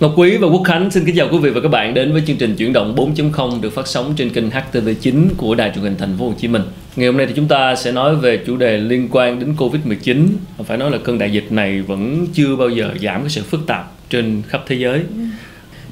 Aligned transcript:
Ngọc 0.00 0.12
Quý 0.16 0.36
và 0.36 0.48
Quốc 0.48 0.62
Khánh 0.64 0.90
xin 0.90 1.04
kính 1.04 1.16
chào 1.16 1.28
quý 1.32 1.38
vị 1.38 1.50
và 1.50 1.60
các 1.60 1.68
bạn 1.68 1.94
đến 1.94 2.12
với 2.12 2.22
chương 2.26 2.36
trình 2.36 2.56
chuyển 2.56 2.72
động 2.72 2.94
4.0 2.96 3.60
được 3.60 3.70
phát 3.70 3.86
sóng 3.86 4.14
trên 4.16 4.30
kênh 4.30 4.50
HTV9 4.50 5.28
của 5.36 5.54
Đài 5.54 5.70
truyền 5.74 5.84
hình 5.84 5.96
Thành 5.98 6.16
phố 6.18 6.28
Hồ 6.28 6.34
Chí 6.38 6.48
Minh. 6.48 6.62
Ngày 6.96 7.06
hôm 7.06 7.16
nay 7.16 7.26
thì 7.26 7.32
chúng 7.36 7.48
ta 7.48 7.74
sẽ 7.76 7.92
nói 7.92 8.16
về 8.16 8.36
chủ 8.46 8.56
đề 8.56 8.78
liên 8.78 9.08
quan 9.10 9.38
đến 9.38 9.54
Covid-19. 9.58 10.26
Phải 10.66 10.78
nói 10.78 10.90
là 10.90 10.98
cơn 10.98 11.18
đại 11.18 11.32
dịch 11.32 11.52
này 11.52 11.82
vẫn 11.82 12.26
chưa 12.32 12.56
bao 12.56 12.68
giờ 12.68 12.90
giảm 13.02 13.20
cái 13.20 13.30
sự 13.30 13.42
phức 13.42 13.66
tạp 13.66 13.92
trên 14.10 14.42
khắp 14.48 14.62
thế 14.66 14.76
giới. 14.76 15.02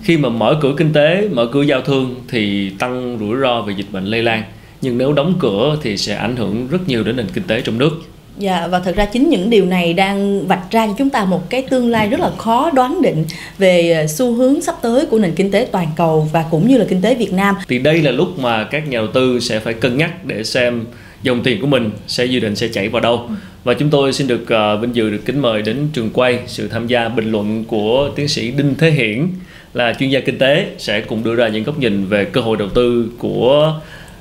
Khi 0.02 0.16
mà 0.16 0.28
mở 0.28 0.58
cửa 0.60 0.74
kinh 0.76 0.92
tế, 0.92 1.28
mở 1.32 1.48
cửa 1.52 1.62
giao 1.62 1.80
thương 1.80 2.14
thì 2.28 2.70
tăng 2.70 3.16
rủi 3.20 3.40
ro 3.40 3.62
về 3.62 3.74
dịch 3.76 3.92
bệnh 3.92 4.04
lây 4.04 4.22
lan. 4.22 4.42
Nhưng 4.80 4.98
nếu 4.98 5.12
đóng 5.12 5.34
cửa 5.38 5.78
thì 5.82 5.96
sẽ 5.96 6.14
ảnh 6.14 6.36
hưởng 6.36 6.68
rất 6.68 6.88
nhiều 6.88 7.04
đến 7.04 7.16
nền 7.16 7.26
kinh 7.34 7.44
tế 7.44 7.60
trong 7.60 7.78
nước. 7.78 7.90
Dạ 8.38 8.66
và 8.66 8.78
thật 8.78 8.96
ra 8.96 9.04
chính 9.04 9.28
những 9.28 9.50
điều 9.50 9.64
này 9.64 9.94
đang 9.94 10.46
vạch 10.46 10.70
ra 10.70 10.86
cho 10.86 10.94
chúng 10.98 11.10
ta 11.10 11.24
một 11.24 11.50
cái 11.50 11.62
tương 11.62 11.90
lai 11.90 12.08
rất 12.08 12.20
là 12.20 12.30
khó 12.38 12.70
đoán 12.70 13.02
định 13.02 13.24
về 13.58 13.92
ờ, 13.92 14.06
xu 14.06 14.34
hướng 14.34 14.62
sắp 14.62 14.74
tới 14.82 15.06
của 15.06 15.18
nền 15.18 15.34
kinh 15.34 15.50
tế 15.50 15.68
toàn 15.72 15.88
cầu 15.96 16.28
và 16.32 16.44
cũng 16.50 16.68
như 16.68 16.78
là 16.78 16.84
kinh 16.88 17.02
tế 17.02 17.14
Việt 17.14 17.32
Nam. 17.32 17.54
Thì 17.68 17.78
đây 17.78 18.02
là 18.02 18.10
lúc 18.10 18.38
mà 18.38 18.64
các 18.64 18.88
nhà 18.88 18.98
đầu 18.98 19.06
tư 19.06 19.40
sẽ 19.40 19.60
phải 19.60 19.74
cân 19.74 19.98
nhắc 19.98 20.24
để 20.24 20.44
xem 20.44 20.84
dòng 21.22 21.42
tiền 21.42 21.60
của 21.60 21.66
mình 21.66 21.90
sẽ 22.06 22.24
dự 22.24 22.40
định 22.40 22.56
sẽ 22.56 22.68
chảy 22.68 22.88
vào 22.88 23.02
đâu. 23.02 23.28
Và 23.64 23.74
chúng 23.74 23.90
tôi 23.90 24.12
xin 24.12 24.26
được 24.26 24.42
uh, 24.42 24.80
vinh 24.80 24.96
dự 24.96 25.10
được 25.10 25.22
kính 25.24 25.38
mời 25.38 25.62
đến 25.62 25.88
trường 25.92 26.10
quay 26.10 26.38
sự 26.46 26.68
tham 26.68 26.86
gia 26.86 27.08
bình 27.08 27.32
luận 27.32 27.64
của 27.64 28.10
tiến 28.16 28.28
sĩ 28.28 28.50
Đinh 28.50 28.74
Thế 28.78 28.90
Hiển 28.90 29.28
là 29.74 29.94
chuyên 29.98 30.10
gia 30.10 30.20
kinh 30.20 30.38
tế 30.38 30.66
sẽ 30.78 31.00
cùng 31.00 31.24
đưa 31.24 31.34
ra 31.34 31.48
những 31.48 31.64
góc 31.64 31.78
nhìn 31.78 32.06
về 32.06 32.24
cơ 32.24 32.40
hội 32.40 32.56
đầu 32.56 32.68
tư 32.68 33.08
của 33.18 33.80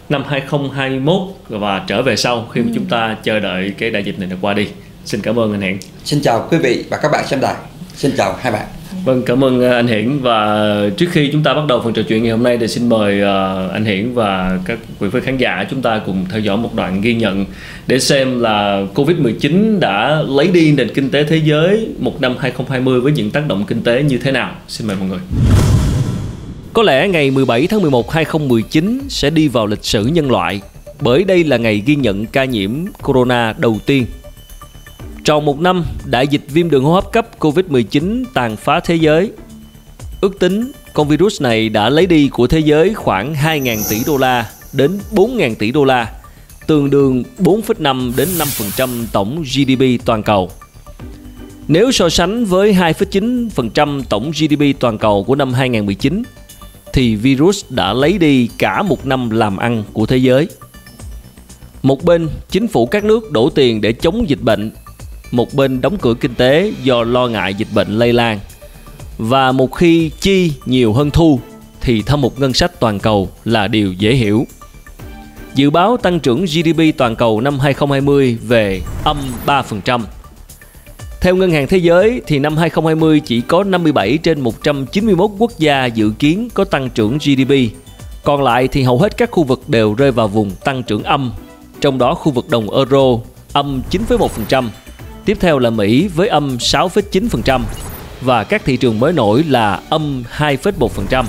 năm 0.09 0.23
2021 0.27 1.19
và 1.49 1.83
trở 1.87 2.01
về 2.01 2.15
sau 2.15 2.47
khi 2.53 2.61
mà 2.61 2.67
ừ. 2.67 2.71
chúng 2.75 2.85
ta 2.85 3.17
chờ 3.23 3.39
đợi 3.39 3.73
cái 3.77 3.91
đại 3.91 4.03
dịch 4.03 4.19
này 4.19 4.29
đã 4.29 4.35
qua 4.41 4.53
đi. 4.53 4.67
Xin 5.05 5.21
cảm 5.21 5.39
ơn 5.39 5.51
anh 5.51 5.61
Hiển. 5.61 5.77
Xin 6.03 6.21
chào 6.21 6.47
quý 6.51 6.57
vị 6.57 6.83
và 6.89 6.97
các 6.97 7.11
bạn 7.11 7.27
xem 7.27 7.39
đài. 7.41 7.55
Xin 7.95 8.11
chào 8.17 8.35
hai 8.41 8.51
bạn. 8.51 8.65
Vâng, 9.05 9.23
cảm 9.25 9.43
ơn 9.43 9.61
ờ, 9.61 9.71
anh 9.71 9.87
Hiển 9.87 10.19
và 10.19 10.69
trước 10.97 11.05
khi 11.11 11.29
chúng 11.31 11.43
ta 11.43 11.53
bắt 11.53 11.61
đầu 11.67 11.81
phần 11.83 11.93
trò 11.93 12.01
chuyện 12.07 12.23
ngày 12.23 12.31
hôm 12.31 12.43
nay 12.43 12.57
thì 12.57 12.67
xin 12.67 12.89
mời 12.89 13.21
ờ, 13.21 13.69
anh 13.73 13.85
Hiển 13.85 14.13
và 14.13 14.59
các 14.65 14.79
quý 14.99 15.07
vị 15.07 15.19
khán 15.23 15.37
giả 15.37 15.65
chúng 15.69 15.81
ta 15.81 16.01
cùng 16.05 16.25
theo 16.29 16.39
dõi 16.39 16.57
một 16.57 16.75
đoạn 16.75 17.01
ghi 17.01 17.13
nhận 17.13 17.45
để 17.87 17.99
xem 17.99 18.39
là 18.39 18.81
Covid-19 18.95 19.79
đã 19.79 20.21
lấy 20.27 20.47
đi 20.47 20.71
nền 20.71 20.93
kinh 20.93 21.09
tế 21.09 21.23
thế 21.23 21.37
giới 21.37 21.87
một 21.99 22.21
năm 22.21 22.35
2020 22.39 23.01
với 23.01 23.11
những 23.11 23.31
tác 23.31 23.47
động 23.47 23.65
kinh 23.67 23.83
tế 23.83 24.03
như 24.03 24.17
thế 24.17 24.31
nào. 24.31 24.51
Xin 24.67 24.87
mời 24.87 24.97
mọi 24.99 25.09
người. 25.09 25.19
Có 26.75 26.83
lẽ 26.83 27.07
ngày 27.07 27.31
17 27.31 27.67
tháng 27.67 27.81
11 27.81 28.11
2019 28.11 29.01
sẽ 29.09 29.29
đi 29.29 29.47
vào 29.47 29.65
lịch 29.65 29.85
sử 29.85 30.05
nhân 30.05 30.31
loại 30.31 30.61
bởi 31.01 31.23
đây 31.23 31.43
là 31.43 31.57
ngày 31.57 31.83
ghi 31.85 31.95
nhận 31.95 32.25
ca 32.25 32.45
nhiễm 32.45 32.71
corona 33.03 33.53
đầu 33.57 33.77
tiên. 33.85 34.05
Trong 35.23 35.45
một 35.45 35.59
năm, 35.59 35.85
đại 36.05 36.27
dịch 36.27 36.41
viêm 36.49 36.69
đường 36.69 36.83
hô 36.83 36.93
hấp 36.93 37.11
cấp 37.11 37.27
COVID-19 37.39 38.23
tàn 38.33 38.55
phá 38.55 38.79
thế 38.79 38.95
giới. 38.95 39.31
Ước 40.21 40.39
tính 40.39 40.71
con 40.93 41.07
virus 41.07 41.41
này 41.41 41.69
đã 41.69 41.89
lấy 41.89 42.05
đi 42.05 42.29
của 42.29 42.47
thế 42.47 42.59
giới 42.59 42.93
khoảng 42.93 43.33
2.000 43.33 43.77
tỷ 43.89 43.97
đô 44.07 44.17
la 44.17 44.49
đến 44.73 44.99
4.000 45.11 45.55
tỷ 45.55 45.71
đô 45.71 45.83
la, 45.83 46.13
tương 46.67 46.89
đương 46.89 47.23
4,5 47.39 48.11
đến 48.15 48.27
5% 48.37 48.89
tổng 49.11 49.43
GDP 49.43 50.05
toàn 50.05 50.23
cầu. 50.23 50.51
Nếu 51.67 51.91
so 51.91 52.09
sánh 52.09 52.45
với 52.45 52.73
2,9% 52.73 54.01
tổng 54.09 54.31
GDP 54.31 54.79
toàn 54.79 54.97
cầu 54.97 55.23
của 55.23 55.35
năm 55.35 55.53
2019, 55.53 56.23
thì 56.95 57.15
virus 57.15 57.65
đã 57.69 57.93
lấy 57.93 58.17
đi 58.17 58.49
cả 58.57 58.81
một 58.81 59.05
năm 59.05 59.29
làm 59.29 59.57
ăn 59.57 59.83
của 59.93 60.05
thế 60.05 60.17
giới. 60.17 60.47
Một 61.83 62.03
bên, 62.03 62.29
chính 62.49 62.67
phủ 62.67 62.85
các 62.85 63.03
nước 63.03 63.31
đổ 63.31 63.49
tiền 63.49 63.81
để 63.81 63.93
chống 63.93 64.29
dịch 64.29 64.41
bệnh, 64.41 64.71
một 65.31 65.53
bên 65.53 65.81
đóng 65.81 65.97
cửa 66.01 66.13
kinh 66.13 66.35
tế 66.35 66.73
do 66.83 67.03
lo 67.03 67.27
ngại 67.27 67.53
dịch 67.53 67.67
bệnh 67.73 67.87
lây 67.99 68.13
lan. 68.13 68.39
Và 69.17 69.51
một 69.51 69.75
khi 69.75 70.11
chi 70.19 70.51
nhiều 70.65 70.93
hơn 70.93 71.11
thu 71.11 71.39
thì 71.81 72.01
thâm 72.01 72.21
hụt 72.21 72.33
ngân 72.37 72.53
sách 72.53 72.79
toàn 72.79 72.99
cầu 72.99 73.29
là 73.45 73.67
điều 73.67 73.93
dễ 73.93 74.13
hiểu. 74.13 74.47
Dự 75.55 75.69
báo 75.69 75.97
tăng 75.97 76.19
trưởng 76.19 76.45
GDP 76.45 76.97
toàn 76.97 77.15
cầu 77.15 77.41
năm 77.41 77.59
2020 77.59 78.37
về 78.47 78.81
âm 79.03 79.17
3%, 79.45 80.01
theo 81.21 81.35
Ngân 81.35 81.51
hàng 81.51 81.67
Thế 81.67 81.77
giới 81.77 82.21
thì 82.27 82.39
năm 82.39 82.57
2020 82.57 83.19
chỉ 83.19 83.41
có 83.41 83.63
57 83.63 84.17
trên 84.23 84.41
191 84.41 85.31
quốc 85.37 85.51
gia 85.57 85.85
dự 85.85 86.11
kiến 86.19 86.49
có 86.53 86.63
tăng 86.63 86.89
trưởng 86.89 87.17
GDP. 87.17 87.53
Còn 88.23 88.43
lại 88.43 88.67
thì 88.67 88.83
hầu 88.83 88.99
hết 88.99 89.17
các 89.17 89.31
khu 89.31 89.43
vực 89.43 89.69
đều 89.69 89.93
rơi 89.93 90.11
vào 90.11 90.27
vùng 90.27 90.51
tăng 90.51 90.83
trưởng 90.83 91.03
âm, 91.03 91.31
trong 91.81 91.97
đó 91.97 92.13
khu 92.13 92.31
vực 92.31 92.49
đồng 92.49 92.69
euro 92.69 93.19
âm 93.53 93.81
9,1%, 93.91 94.69
tiếp 95.25 95.37
theo 95.39 95.59
là 95.59 95.69
Mỹ 95.69 96.07
với 96.07 96.27
âm 96.27 96.57
6,9% 96.57 97.61
và 98.21 98.43
các 98.43 98.65
thị 98.65 98.77
trường 98.77 98.99
mới 98.99 99.13
nổi 99.13 99.43
là 99.43 99.81
âm 99.89 100.23
2,1%. 100.37 101.25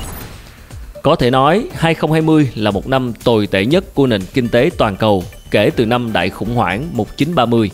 Có 1.03 1.17
thể 1.17 1.31
nói 1.31 1.65
2020 1.75 2.51
là 2.55 2.71
một 2.71 2.89
năm 2.89 3.13
tồi 3.25 3.47
tệ 3.47 3.67
nhất 3.67 3.95
của 3.95 4.07
nền 4.07 4.23
kinh 4.35 4.49
tế 4.49 4.71
toàn 4.79 4.97
cầu 4.97 5.25
kể 5.51 5.71
từ 5.77 5.87
năm 5.87 6.13
đại 6.13 6.31
khủng 6.31 6.55
hoảng 6.55 6.87
1930. 6.93 7.71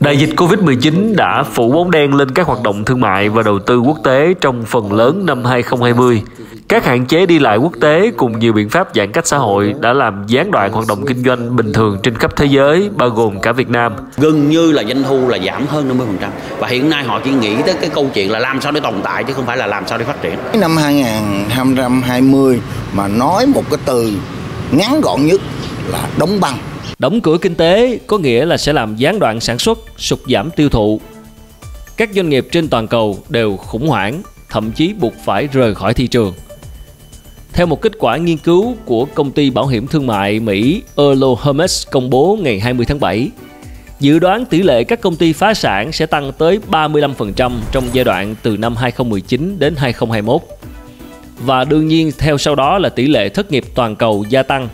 Đại 0.00 0.16
dịch 0.16 0.30
Covid-19 0.36 1.16
đã 1.16 1.42
phủ 1.42 1.72
bóng 1.72 1.90
đen 1.90 2.14
lên 2.14 2.30
các 2.30 2.46
hoạt 2.46 2.62
động 2.62 2.84
thương 2.84 3.00
mại 3.00 3.28
và 3.28 3.42
đầu 3.42 3.58
tư 3.58 3.78
quốc 3.78 3.98
tế 4.04 4.34
trong 4.40 4.64
phần 4.64 4.92
lớn 4.92 5.26
năm 5.26 5.44
2020. 5.44 6.22
Các 6.68 6.84
hạn 6.84 7.06
chế 7.06 7.26
đi 7.26 7.38
lại 7.38 7.56
quốc 7.56 7.72
tế 7.80 8.10
cùng 8.16 8.38
nhiều 8.38 8.52
biện 8.52 8.68
pháp 8.68 8.88
giãn 8.94 9.12
cách 9.12 9.26
xã 9.26 9.38
hội 9.38 9.74
đã 9.80 9.92
làm 9.92 10.24
gián 10.26 10.50
đoạn 10.50 10.72
hoạt 10.72 10.86
động 10.88 11.06
kinh 11.06 11.24
doanh 11.24 11.56
bình 11.56 11.72
thường 11.72 11.98
trên 12.02 12.14
khắp 12.14 12.36
thế 12.36 12.46
giới, 12.46 12.90
bao 12.96 13.08
gồm 13.08 13.40
cả 13.40 13.52
Việt 13.52 13.68
Nam. 13.68 13.92
Gần 14.16 14.48
như 14.48 14.72
là 14.72 14.84
doanh 14.84 15.02
thu 15.02 15.28
là 15.28 15.38
giảm 15.46 15.66
hơn 15.66 15.98
50% 16.20 16.28
và 16.58 16.68
hiện 16.68 16.90
nay 16.90 17.04
họ 17.04 17.20
chỉ 17.24 17.30
nghĩ 17.30 17.56
tới 17.66 17.74
cái 17.80 17.90
câu 17.94 18.10
chuyện 18.14 18.30
là 18.30 18.38
làm 18.38 18.60
sao 18.60 18.72
để 18.72 18.80
tồn 18.80 18.94
tại 19.02 19.24
chứ 19.24 19.32
không 19.32 19.46
phải 19.46 19.56
là 19.56 19.66
làm 19.66 19.86
sao 19.86 19.98
để 19.98 20.04
phát 20.04 20.22
triển. 20.22 20.38
Năm 20.60 20.76
2020 20.76 22.60
mà 22.92 23.08
nói 23.08 23.46
một 23.46 23.62
cái 23.70 23.78
từ 23.84 24.12
ngắn 24.70 25.00
gọn 25.00 25.26
nhất 25.26 25.40
là 25.88 26.08
đóng 26.18 26.40
băng 26.40 26.58
Đóng 26.98 27.20
cửa 27.20 27.38
kinh 27.38 27.54
tế 27.54 27.98
có 28.06 28.18
nghĩa 28.18 28.44
là 28.44 28.56
sẽ 28.56 28.72
làm 28.72 28.96
gián 28.96 29.18
đoạn 29.18 29.40
sản 29.40 29.58
xuất, 29.58 29.78
sụt 29.98 30.18
giảm 30.28 30.50
tiêu 30.50 30.68
thụ. 30.68 31.00
Các 31.96 32.10
doanh 32.14 32.28
nghiệp 32.28 32.48
trên 32.52 32.68
toàn 32.68 32.88
cầu 32.88 33.18
đều 33.28 33.56
khủng 33.56 33.88
hoảng, 33.88 34.22
thậm 34.48 34.72
chí 34.72 34.92
buộc 34.92 35.12
phải 35.24 35.48
rời 35.52 35.74
khỏi 35.74 35.94
thị 35.94 36.06
trường. 36.06 36.34
Theo 37.52 37.66
một 37.66 37.80
kết 37.80 37.92
quả 37.98 38.16
nghiên 38.16 38.36
cứu 38.36 38.76
của 38.84 39.04
công 39.04 39.30
ty 39.30 39.50
bảo 39.50 39.66
hiểm 39.66 39.86
thương 39.86 40.06
mại 40.06 40.40
Mỹ 40.40 40.82
Erlo 40.96 41.28
Hermes 41.42 41.86
công 41.90 42.10
bố 42.10 42.38
ngày 42.42 42.60
20 42.60 42.86
tháng 42.86 43.00
7, 43.00 43.30
dự 44.00 44.18
đoán 44.18 44.44
tỷ 44.44 44.62
lệ 44.62 44.84
các 44.84 45.00
công 45.00 45.16
ty 45.16 45.32
phá 45.32 45.54
sản 45.54 45.92
sẽ 45.92 46.06
tăng 46.06 46.32
tới 46.38 46.58
35% 46.70 47.52
trong 47.72 47.84
giai 47.92 48.04
đoạn 48.04 48.34
từ 48.42 48.56
năm 48.56 48.76
2019 48.76 49.58
đến 49.58 49.74
2021. 49.76 50.42
Và 51.38 51.64
đương 51.64 51.88
nhiên 51.88 52.10
theo 52.18 52.38
sau 52.38 52.54
đó 52.54 52.78
là 52.78 52.88
tỷ 52.88 53.06
lệ 53.06 53.28
thất 53.28 53.52
nghiệp 53.52 53.64
toàn 53.74 53.96
cầu 53.96 54.24
gia 54.28 54.42
tăng 54.42 54.68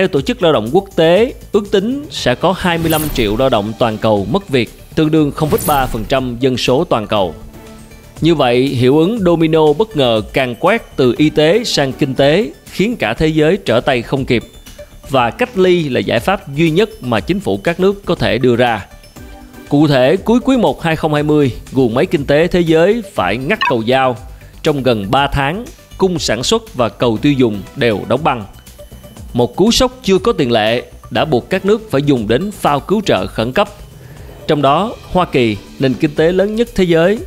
theo 0.00 0.08
Tổ 0.08 0.20
chức 0.20 0.42
Lao 0.42 0.52
động 0.52 0.68
Quốc 0.72 0.84
tế, 0.96 1.34
ước 1.52 1.70
tính 1.70 2.04
sẽ 2.10 2.34
có 2.34 2.54
25 2.58 3.02
triệu 3.14 3.36
lao 3.36 3.48
động 3.48 3.72
toàn 3.78 3.98
cầu 3.98 4.26
mất 4.30 4.48
việc, 4.48 4.70
tương 4.94 5.10
đương 5.10 5.32
0,3% 5.36 6.36
dân 6.40 6.56
số 6.56 6.84
toàn 6.84 7.06
cầu. 7.06 7.34
Như 8.20 8.34
vậy, 8.34 8.66
hiệu 8.66 8.98
ứng 8.98 9.18
domino 9.18 9.72
bất 9.72 9.96
ngờ 9.96 10.22
càng 10.32 10.54
quét 10.60 10.82
từ 10.96 11.14
y 11.16 11.30
tế 11.30 11.64
sang 11.64 11.92
kinh 11.92 12.14
tế 12.14 12.50
khiến 12.64 12.96
cả 12.96 13.14
thế 13.14 13.26
giới 13.26 13.56
trở 13.56 13.80
tay 13.80 14.02
không 14.02 14.24
kịp 14.24 14.42
và 15.10 15.30
cách 15.30 15.58
ly 15.58 15.88
là 15.88 16.00
giải 16.00 16.20
pháp 16.20 16.54
duy 16.54 16.70
nhất 16.70 16.90
mà 17.02 17.20
chính 17.20 17.40
phủ 17.40 17.56
các 17.56 17.80
nước 17.80 18.04
có 18.04 18.14
thể 18.14 18.38
đưa 18.38 18.56
ra. 18.56 18.86
Cụ 19.68 19.86
thể, 19.86 20.16
cuối 20.16 20.40
quý 20.44 20.56
1 20.56 20.82
2020, 20.82 21.52
guồng 21.72 21.94
máy 21.94 22.06
kinh 22.06 22.24
tế 22.24 22.46
thế 22.46 22.60
giới 22.60 23.02
phải 23.14 23.36
ngắt 23.36 23.58
cầu 23.68 23.82
giao. 23.82 24.16
Trong 24.62 24.82
gần 24.82 25.10
3 25.10 25.26
tháng, 25.26 25.64
cung 25.98 26.18
sản 26.18 26.42
xuất 26.42 26.74
và 26.74 26.88
cầu 26.88 27.18
tiêu 27.22 27.32
dùng 27.32 27.62
đều 27.76 28.00
đóng 28.08 28.24
băng– 28.24 28.44
một 29.32 29.56
cú 29.56 29.70
sốc 29.70 29.98
chưa 30.02 30.18
có 30.18 30.32
tiền 30.32 30.52
lệ 30.52 30.82
đã 31.10 31.24
buộc 31.24 31.50
các 31.50 31.64
nước 31.64 31.90
phải 31.90 32.02
dùng 32.02 32.28
đến 32.28 32.50
phao 32.50 32.80
cứu 32.80 33.00
trợ 33.06 33.26
khẩn 33.26 33.52
cấp. 33.52 33.68
Trong 34.46 34.62
đó, 34.62 34.94
Hoa 35.12 35.24
Kỳ, 35.24 35.56
nền 35.78 35.94
kinh 35.94 36.14
tế 36.14 36.32
lớn 36.32 36.56
nhất 36.56 36.68
thế 36.74 36.84
giới, 36.84 37.18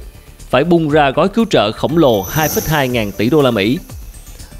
phải 0.49 0.63
bung 0.63 0.89
ra 0.89 1.09
gói 1.09 1.29
cứu 1.29 1.45
trợ 1.49 1.71
khổng 1.71 1.97
lồ 1.97 2.25
2,2 2.25 2.85
ngàn 2.85 3.11
tỷ 3.11 3.29
đô 3.29 3.41
la 3.41 3.51
Mỹ. 3.51 3.77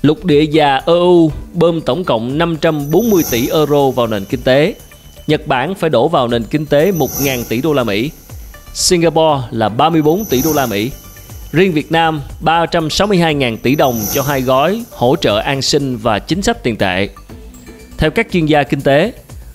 Lục 0.02 0.26
địa 0.26 0.42
già 0.44 0.82
EU 0.86 1.32
bơm 1.54 1.82
tổng 1.82 2.04
cộng 2.04 2.38
540 2.38 3.24
tỷ 3.32 3.48
euro 3.48 3.90
vào 3.90 4.08
nền 4.08 4.26
kinh 4.26 4.42
tế. 4.42 4.76
Nhật 5.28 5.48
Bản 5.48 5.76
phải 5.76 5.90
đổ 5.90 6.08
vào 6.08 6.28
nền 6.28 6.44
kinh 6.44 6.66
tế 6.66 6.92
1.000 6.92 7.44
tỷ 7.50 7.62
đô 7.62 7.74
la 7.74 7.84
Mỹ. 7.84 8.12
Singapore 8.74 9.42
là 9.52 9.70
34 9.70 10.26
tỷ 10.26 10.42
đô 10.42 10.54
la 10.54 10.66
Mỹ. 10.66 10.92
Riêng 11.52 11.74
Việt 11.74 11.92
Nam 11.92 12.22
362.000 12.42 13.58
tỷ 13.58 13.76
đồng 13.76 14.00
cho 14.14 14.22
hai 14.22 14.42
gói 14.42 14.84
hỗ 14.92 15.16
trợ 15.16 15.38
an 15.40 15.62
sinh 15.62 15.98
và 15.98 16.20
chính 16.20 16.42
sách 16.42 16.64
tiền 16.64 16.76
tệ. 16.76 17.10
Theo 18.04 18.12
các 18.12 18.28
chuyên 18.32 18.46
gia 18.46 18.64
kinh 18.64 18.82
tế, 18.82 19.14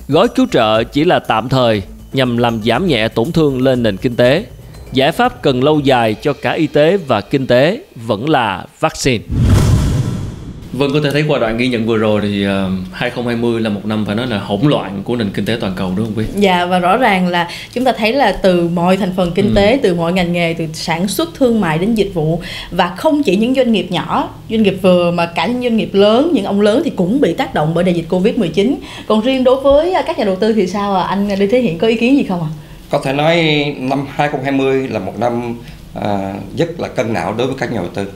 gói 0.08 0.28
cứu 0.28 0.46
trợ 0.50 0.84
chỉ 0.84 1.04
là 1.04 1.18
tạm 1.18 1.48
thời 1.48 1.82
nhằm 2.12 2.36
làm 2.36 2.62
giảm 2.62 2.86
nhẹ 2.86 3.08
tổn 3.08 3.32
thương 3.32 3.62
lên 3.62 3.82
nền 3.82 3.96
kinh 3.96 4.16
tế. 4.16 4.46
Giải 4.92 5.12
pháp 5.12 5.42
cần 5.42 5.64
lâu 5.64 5.80
dài 5.80 6.14
cho 6.14 6.32
cả 6.32 6.52
y 6.52 6.66
tế 6.66 6.96
và 6.96 7.20
kinh 7.20 7.46
tế 7.46 7.82
vẫn 7.94 8.28
là 8.28 8.66
vaccine. 8.80 9.24
Vâng, 10.72 10.90
có 10.94 11.00
thể 11.04 11.10
thấy 11.10 11.24
qua 11.28 11.38
đoạn 11.38 11.56
ghi 11.56 11.68
nhận 11.68 11.86
vừa 11.86 11.96
rồi 11.96 12.20
thì 12.22 12.46
uh, 12.46 12.52
2020 12.92 13.60
là 13.60 13.70
một 13.70 13.86
năm 13.86 14.04
phải 14.06 14.16
nói 14.16 14.26
là 14.26 14.38
hỗn 14.38 14.60
loạn 14.62 15.02
của 15.04 15.16
nền 15.16 15.30
kinh 15.30 15.44
tế 15.44 15.56
toàn 15.60 15.72
cầu 15.76 15.92
đúng 15.96 16.06
không 16.06 16.14
quý? 16.16 16.24
Dạ 16.36 16.66
và 16.66 16.78
rõ 16.78 16.96
ràng 16.96 17.28
là 17.28 17.48
chúng 17.72 17.84
ta 17.84 17.92
thấy 17.92 18.12
là 18.12 18.32
từ 18.32 18.68
mọi 18.68 18.96
thành 18.96 19.12
phần 19.16 19.32
kinh 19.34 19.48
ừ. 19.48 19.52
tế, 19.54 19.78
từ 19.82 19.94
mọi 19.94 20.12
ngành 20.12 20.32
nghề, 20.32 20.54
từ 20.58 20.66
sản 20.72 21.08
xuất, 21.08 21.34
thương 21.34 21.60
mại 21.60 21.78
đến 21.78 21.94
dịch 21.94 22.10
vụ 22.14 22.40
và 22.70 22.94
không 22.96 23.22
chỉ 23.22 23.36
những 23.36 23.54
doanh 23.54 23.72
nghiệp 23.72 23.86
nhỏ, 23.90 24.28
doanh 24.50 24.62
nghiệp 24.62 24.78
vừa 24.82 25.10
mà 25.10 25.26
cả 25.26 25.46
những 25.46 25.62
doanh 25.62 25.76
nghiệp 25.76 25.90
lớn, 25.92 26.30
những 26.34 26.44
ông 26.44 26.60
lớn 26.60 26.82
thì 26.84 26.90
cũng 26.96 27.20
bị 27.20 27.34
tác 27.34 27.54
động 27.54 27.72
bởi 27.74 27.84
đại 27.84 27.94
dịch 27.94 28.06
Covid-19. 28.08 28.74
Còn 29.06 29.20
riêng 29.20 29.44
đối 29.44 29.60
với 29.60 29.94
các 30.06 30.18
nhà 30.18 30.24
đầu 30.24 30.36
tư 30.36 30.52
thì 30.52 30.66
sao 30.66 30.96
à? 30.96 31.02
Anh 31.02 31.28
Lê 31.28 31.46
Thế 31.46 31.60
Hiện 31.60 31.78
có 31.78 31.86
ý 31.86 31.96
kiến 31.96 32.16
gì 32.16 32.24
không 32.24 32.40
ạ? 32.40 32.48
À? 32.50 32.56
Có 32.90 33.00
thể 33.04 33.12
nói 33.12 33.36
năm 33.78 34.06
2020 34.10 34.88
là 34.88 34.98
một 34.98 35.20
năm 35.20 35.58
à, 35.94 36.34
rất 36.56 36.80
là 36.80 36.88
cân 36.88 37.12
não 37.12 37.34
đối 37.38 37.46
với 37.46 37.56
các 37.58 37.72
nhà 37.72 37.80
đầu 37.80 37.90
tư 37.94 38.06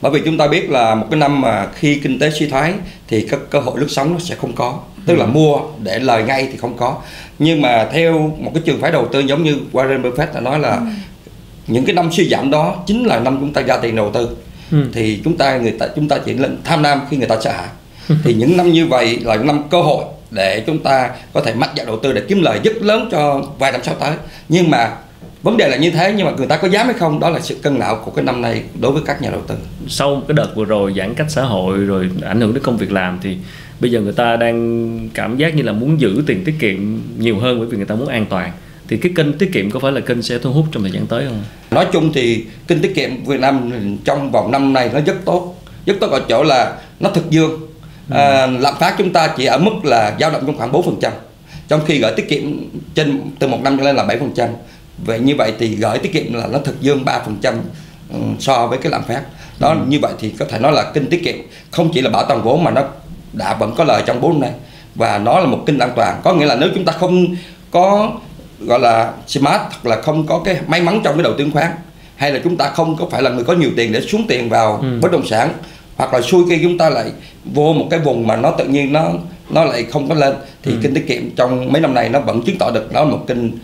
bởi 0.00 0.12
vì 0.12 0.20
chúng 0.24 0.38
ta 0.38 0.46
biết 0.46 0.70
là 0.70 0.94
một 0.94 1.06
cái 1.10 1.20
năm 1.20 1.40
mà 1.40 1.66
khi 1.74 2.00
kinh 2.02 2.18
tế 2.18 2.30
suy 2.30 2.48
thoái 2.48 2.74
thì 3.08 3.26
các 3.30 3.40
cơ 3.50 3.60
hội 3.60 3.80
lướt 3.80 3.90
sóng 3.90 4.12
nó 4.12 4.18
sẽ 4.18 4.34
không 4.34 4.52
có 4.52 4.78
tức 5.06 5.14
là 5.14 5.24
ừ. 5.24 5.30
mua 5.32 5.60
để 5.82 5.98
lời 5.98 6.22
ngay 6.22 6.48
thì 6.52 6.58
không 6.58 6.76
có 6.76 6.96
nhưng 7.38 7.62
mà 7.62 7.88
theo 7.92 8.18
một 8.38 8.50
cái 8.54 8.62
trường 8.66 8.80
phái 8.80 8.92
đầu 8.92 9.08
tư 9.12 9.20
giống 9.20 9.44
như 9.44 9.56
Warren 9.72 10.02
Buffett 10.02 10.34
đã 10.34 10.40
nói 10.40 10.58
là 10.58 10.76
ừ. 10.76 10.84
những 11.66 11.84
cái 11.84 11.94
năm 11.94 12.08
suy 12.12 12.28
giảm 12.28 12.50
đó 12.50 12.76
chính 12.86 13.04
là 13.04 13.18
năm 13.18 13.36
chúng 13.40 13.52
ta 13.52 13.62
ra 13.62 13.76
tiền 13.76 13.96
đầu 13.96 14.10
tư 14.10 14.28
ừ. 14.72 14.78
thì 14.92 15.20
chúng 15.24 15.36
ta 15.36 15.56
người 15.56 15.74
ta 15.78 15.86
chúng 15.96 16.08
ta 16.08 16.18
chỉ 16.24 16.34
lên 16.34 16.58
tham 16.64 16.82
lam 16.82 17.00
khi 17.10 17.16
người 17.16 17.28
ta 17.28 17.36
sợ 17.40 17.52
hãi 17.52 17.68
thì 18.24 18.34
những 18.34 18.56
năm 18.56 18.72
như 18.72 18.86
vậy 18.86 19.18
là 19.22 19.34
những 19.36 19.46
năm 19.46 19.62
cơ 19.70 19.82
hội 19.82 20.04
để 20.30 20.64
chúng 20.66 20.78
ta 20.78 21.10
có 21.32 21.40
thể 21.40 21.54
mạnh 21.54 21.70
dạn 21.76 21.86
đầu 21.86 21.98
tư 22.02 22.12
để 22.12 22.22
kiếm 22.28 22.42
lời 22.42 22.60
rất 22.64 22.76
lớn 22.82 23.08
cho 23.10 23.42
vài 23.58 23.72
năm 23.72 23.80
sau 23.84 23.94
tới 23.94 24.14
nhưng 24.48 24.70
mà 24.70 24.90
vấn 25.46 25.56
đề 25.56 25.68
là 25.68 25.76
như 25.76 25.90
thế 25.90 26.14
nhưng 26.16 26.26
mà 26.26 26.32
người 26.36 26.46
ta 26.46 26.56
có 26.56 26.68
dám 26.68 26.86
hay 26.86 26.94
không 26.94 27.20
đó 27.20 27.30
là 27.30 27.40
sự 27.40 27.56
cân 27.62 27.78
não 27.78 28.02
của 28.04 28.10
cái 28.10 28.24
năm 28.24 28.42
nay 28.42 28.62
đối 28.80 28.92
với 28.92 29.02
các 29.06 29.22
nhà 29.22 29.30
đầu 29.30 29.40
tư. 29.48 29.54
Sau 29.88 30.22
cái 30.28 30.34
đợt 30.34 30.48
vừa 30.54 30.64
rồi 30.64 30.94
giãn 30.96 31.14
cách 31.14 31.26
xã 31.30 31.42
hội 31.42 31.78
rồi 31.78 32.10
ảnh 32.22 32.40
hưởng 32.40 32.54
đến 32.54 32.62
công 32.62 32.76
việc 32.76 32.92
làm 32.92 33.18
thì 33.22 33.36
bây 33.80 33.90
giờ 33.90 34.00
người 34.00 34.12
ta 34.12 34.36
đang 34.36 35.08
cảm 35.14 35.36
giác 35.36 35.54
như 35.54 35.62
là 35.62 35.72
muốn 35.72 36.00
giữ 36.00 36.22
tiền 36.26 36.44
tiết 36.44 36.54
kiệm 36.60 37.00
nhiều 37.18 37.38
hơn 37.38 37.58
bởi 37.58 37.68
vì 37.68 37.76
người 37.76 37.86
ta 37.86 37.94
muốn 37.94 38.08
an 38.08 38.26
toàn. 38.26 38.52
Thì 38.88 38.96
cái 38.96 39.12
kênh 39.16 39.38
tiết 39.38 39.50
kiệm 39.52 39.70
có 39.70 39.80
phải 39.80 39.92
là 39.92 40.00
kênh 40.00 40.22
sẽ 40.22 40.38
thu 40.38 40.52
hút 40.52 40.66
trong 40.72 40.82
thời 40.82 40.92
gian 40.92 41.06
tới 41.06 41.24
không? 41.28 41.42
Nói 41.70 41.86
chung 41.92 42.12
thì 42.12 42.44
kênh 42.68 42.82
tiết 42.82 42.94
kiệm 42.94 43.24
Việt 43.24 43.40
Nam 43.40 43.72
trong 44.04 44.32
vòng 44.32 44.50
năm 44.50 44.72
nay 44.72 44.90
nó 44.94 45.00
rất 45.06 45.16
tốt. 45.24 45.62
Rất 45.86 45.94
tốt 46.00 46.10
ở 46.10 46.20
chỗ 46.28 46.42
là 46.42 46.76
nó 47.00 47.10
thực 47.10 47.30
dương. 47.30 47.60
Ừ. 48.10 48.16
à, 48.16 48.46
lạm 48.46 48.74
phát 48.80 48.94
chúng 48.98 49.12
ta 49.12 49.28
chỉ 49.36 49.44
ở 49.44 49.58
mức 49.58 49.84
là 49.84 50.16
dao 50.20 50.30
động 50.30 50.42
trong 50.46 50.58
khoảng 50.58 50.72
4% 50.72 51.10
trong 51.68 51.80
khi 51.86 51.98
gửi 51.98 52.12
tiết 52.16 52.28
kiệm 52.28 52.42
trên 52.94 53.22
từ 53.38 53.48
một 53.48 53.58
năm 53.62 53.78
cho 53.78 53.84
lên 53.84 53.96
là 53.96 54.04
7% 54.04 54.48
vậy 54.98 55.20
như 55.20 55.34
vậy 55.38 55.52
thì 55.58 55.76
gửi 55.76 55.98
tiết 55.98 56.12
kiệm 56.12 56.32
là 56.32 56.46
nó 56.46 56.58
thực 56.58 56.80
dương 56.80 57.04
3% 57.04 57.54
ừ, 58.12 58.18
so 58.40 58.66
với 58.66 58.78
cái 58.78 58.92
lạm 58.92 59.02
phát 59.02 59.22
đó 59.58 59.68
ừ. 59.68 59.78
như 59.88 59.98
vậy 60.02 60.12
thì 60.18 60.30
có 60.38 60.44
thể 60.48 60.58
nói 60.58 60.72
là 60.72 60.90
kinh 60.94 61.10
tiết 61.10 61.24
kiệm 61.24 61.36
không 61.70 61.90
chỉ 61.94 62.00
là 62.00 62.10
bảo 62.10 62.24
toàn 62.28 62.42
vốn 62.42 62.64
mà 62.64 62.70
nó 62.70 62.82
đã 63.32 63.54
vẫn 63.54 63.74
có 63.76 63.84
lời 63.84 64.02
trong 64.06 64.20
4 64.20 64.32
năm 64.32 64.40
nay 64.40 64.52
và 64.94 65.18
nó 65.18 65.40
là 65.40 65.46
một 65.46 65.62
kinh 65.66 65.78
an 65.78 65.90
toàn 65.96 66.20
có 66.24 66.34
nghĩa 66.34 66.46
là 66.46 66.56
nếu 66.56 66.68
chúng 66.74 66.84
ta 66.84 66.92
không 66.92 67.26
có 67.70 68.12
gọi 68.60 68.80
là 68.80 69.12
smart 69.26 69.62
hoặc 69.70 69.86
là 69.86 70.02
không 70.02 70.26
có 70.26 70.42
cái 70.44 70.56
may 70.66 70.82
mắn 70.82 71.00
trong 71.04 71.14
cái 71.14 71.22
đầu 71.22 71.32
tư 71.38 71.46
khoán 71.52 71.70
hay 72.16 72.32
là 72.32 72.40
chúng 72.44 72.56
ta 72.56 72.68
không 72.68 72.96
có 72.96 73.06
phải 73.10 73.22
là 73.22 73.30
người 73.30 73.44
có 73.44 73.52
nhiều 73.52 73.70
tiền 73.76 73.92
để 73.92 74.00
xuống 74.00 74.24
tiền 74.28 74.48
vào 74.48 74.78
ừ. 74.82 74.98
bất 75.02 75.12
động 75.12 75.26
sản 75.26 75.52
hoặc 75.96 76.14
là 76.14 76.20
xui 76.20 76.44
khi 76.48 76.58
chúng 76.62 76.78
ta 76.78 76.90
lại 76.90 77.12
vô 77.44 77.72
một 77.72 77.86
cái 77.90 78.00
vùng 78.00 78.26
mà 78.26 78.36
nó 78.36 78.50
tự 78.50 78.64
nhiên 78.64 78.92
nó 78.92 79.10
nó 79.50 79.64
lại 79.64 79.84
không 79.84 80.08
có 80.08 80.14
lên 80.14 80.34
thì 80.62 80.72
ừ. 80.72 80.78
kinh 80.82 80.94
tiết 80.94 81.08
kiệm 81.08 81.30
trong 81.36 81.72
mấy 81.72 81.82
năm 81.82 81.94
này 81.94 82.08
nó 82.08 82.20
vẫn 82.20 82.42
chứng 82.42 82.58
tỏ 82.58 82.70
được 82.70 82.92
nó 82.92 83.04
là 83.04 83.10
một 83.10 83.24
kinh 83.26 83.58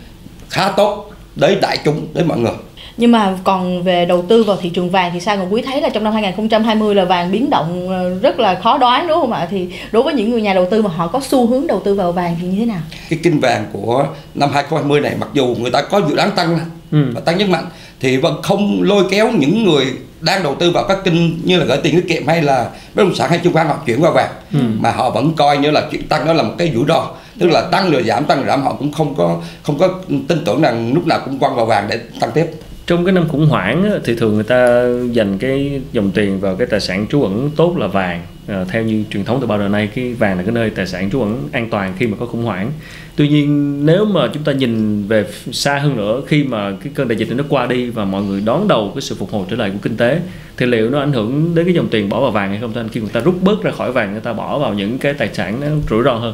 khá 0.49 0.71
tốt 0.77 1.12
đến 1.35 1.61
đại 1.61 1.77
chúng 1.85 2.07
đến 2.13 2.27
mọi 2.27 2.37
người. 2.37 2.53
Nhưng 2.97 3.11
mà 3.11 3.37
còn 3.43 3.83
về 3.83 4.05
đầu 4.05 4.25
tư 4.29 4.43
vào 4.43 4.57
thị 4.61 4.69
trường 4.69 4.89
vàng 4.89 5.11
thì 5.13 5.19
sao? 5.19 5.37
Còn 5.37 5.53
quý 5.53 5.61
thấy 5.61 5.81
là 5.81 5.89
trong 5.89 6.03
năm 6.03 6.13
2020 6.13 6.95
là 6.95 7.05
vàng 7.05 7.31
biến 7.31 7.49
động 7.49 7.89
ờ, 7.89 8.19
rất 8.19 8.39
là 8.39 8.59
khó 8.63 8.77
đoán 8.77 9.07
đúng 9.07 9.19
không 9.19 9.31
ạ? 9.31 9.47
Thì 9.51 9.67
đối 9.91 10.03
với 10.03 10.13
những 10.13 10.31
người 10.31 10.41
nhà 10.41 10.53
đầu 10.53 10.67
tư 10.71 10.81
mà 10.81 10.89
họ 10.89 11.07
có 11.07 11.21
xu 11.29 11.47
hướng 11.47 11.67
đầu 11.67 11.81
tư 11.85 11.93
vào 11.93 12.11
vàng 12.11 12.35
thì 12.41 12.47
như 12.47 12.59
thế 12.59 12.65
nào? 12.65 12.81
Cái 13.09 13.19
kinh 13.23 13.39
vàng 13.39 13.65
của 13.73 14.07
năm 14.35 14.49
2020 14.53 15.01
này 15.01 15.15
mặc 15.19 15.29
dù 15.33 15.55
người 15.59 15.71
ta 15.71 15.81
có 15.81 16.01
dự 16.09 16.15
đoán 16.15 16.31
tăng 16.35 16.59
ừ. 16.91 17.11
và 17.15 17.21
tăng 17.21 17.37
rất 17.37 17.49
mạnh 17.49 17.65
thì 17.99 18.17
vẫn 18.17 18.41
không 18.41 18.81
lôi 18.81 19.03
kéo 19.11 19.31
những 19.31 19.63
người 19.63 19.85
đang 20.21 20.43
đầu 20.43 20.55
tư 20.55 20.71
vào 20.71 20.83
các 20.87 20.97
kinh 21.03 21.41
như 21.43 21.57
là 21.59 21.65
gửi 21.65 21.77
tiền 21.83 21.95
tiết 21.95 22.07
kiệm 22.07 22.27
hay 22.27 22.41
là 22.41 22.69
bất 22.95 23.03
động 23.03 23.15
sản 23.15 23.29
hay 23.29 23.39
chứng 23.39 23.53
khoán 23.53 23.67
họ 23.67 23.77
chuyển 23.85 24.03
qua 24.03 24.11
vàng. 24.11 24.31
Ừ. 24.53 24.59
mà 24.79 24.91
họ 24.91 25.09
vẫn 25.09 25.33
coi 25.37 25.57
như 25.57 25.71
là 25.71 25.87
chuyện 25.91 26.07
tăng 26.07 26.25
đó 26.25 26.33
là 26.33 26.43
một 26.43 26.53
cái 26.57 26.71
rủi 26.75 26.83
ro 26.87 27.07
tức 27.43 27.49
là 27.49 27.61
tăng 27.71 27.91
rồi 27.91 28.03
giảm 28.03 28.25
tăng 28.25 28.37
rồi 28.37 28.47
giảm 28.47 28.61
họ 28.61 28.73
cũng 28.73 28.91
không 28.91 29.15
có 29.15 29.41
không 29.63 29.77
có 29.77 29.99
tin 30.27 30.37
tưởng 30.45 30.61
rằng 30.61 30.93
lúc 30.93 31.07
nào 31.07 31.21
cũng 31.25 31.39
quăng 31.39 31.55
vào 31.55 31.65
vàng 31.65 31.87
để 31.89 31.99
tăng 32.19 32.31
tiếp. 32.31 32.45
Trong 32.87 33.05
cái 33.05 33.13
năm 33.13 33.27
khủng 33.27 33.47
hoảng 33.47 33.99
thì 34.03 34.15
thường 34.15 34.33
người 34.35 34.43
ta 34.43 34.83
dành 35.11 35.37
cái 35.37 35.81
dòng 35.91 36.11
tiền 36.11 36.39
vào 36.39 36.55
cái 36.55 36.67
tài 36.67 36.79
sản 36.79 37.05
trú 37.09 37.23
ẩn 37.23 37.49
tốt 37.55 37.77
là 37.77 37.87
vàng. 37.87 38.21
À, 38.47 38.65
theo 38.69 38.83
như 38.83 39.03
truyền 39.09 39.25
thống 39.25 39.37
từ 39.41 39.47
bao 39.47 39.59
đời 39.59 39.69
nay 39.69 39.89
cái 39.95 40.13
vàng 40.13 40.37
là 40.37 40.43
cái 40.43 40.51
nơi 40.51 40.69
tài 40.69 40.87
sản 40.87 41.09
trú 41.11 41.21
ẩn 41.21 41.49
an 41.51 41.69
toàn 41.69 41.93
khi 41.99 42.07
mà 42.07 42.17
có 42.19 42.25
khủng 42.25 42.43
hoảng. 42.43 42.71
Tuy 43.15 43.27
nhiên 43.27 43.79
nếu 43.85 44.05
mà 44.05 44.27
chúng 44.33 44.43
ta 44.43 44.51
nhìn 44.51 45.03
về 45.07 45.25
xa 45.51 45.79
hơn 45.79 45.97
nữa 45.97 46.21
khi 46.27 46.43
mà 46.43 46.71
cái 46.83 46.93
cơn 46.95 47.07
đại 47.07 47.17
dịch 47.17 47.27
nó 47.35 47.43
qua 47.49 47.65
đi 47.65 47.89
và 47.89 48.05
mọi 48.05 48.23
người 48.23 48.41
đón 48.45 48.67
đầu 48.67 48.91
cái 48.95 49.01
sự 49.01 49.15
phục 49.15 49.31
hồi 49.31 49.45
trở 49.49 49.55
lại 49.55 49.69
của 49.69 49.79
kinh 49.81 49.97
tế 49.97 50.19
thì 50.57 50.65
liệu 50.65 50.89
nó 50.89 50.99
ảnh 50.99 51.13
hưởng 51.13 51.55
đến 51.55 51.65
cái 51.65 51.73
dòng 51.73 51.87
tiền 51.91 52.09
bỏ 52.09 52.21
vào 52.21 52.31
vàng 52.31 52.49
hay 52.49 52.59
không? 52.61 52.73
Thưa 52.73 52.81
anh 52.81 52.89
khi 52.89 52.99
người 52.99 53.09
ta 53.13 53.19
rút 53.19 53.35
bớt 53.41 53.63
ra 53.63 53.71
khỏi 53.71 53.91
vàng 53.91 54.11
người 54.11 54.21
ta 54.21 54.33
bỏ 54.33 54.59
vào 54.59 54.73
những 54.73 54.97
cái 54.97 55.13
tài 55.13 55.29
sản 55.33 55.59
nó 55.61 55.67
rủi 55.89 56.03
ro 56.03 56.13
hơn 56.13 56.33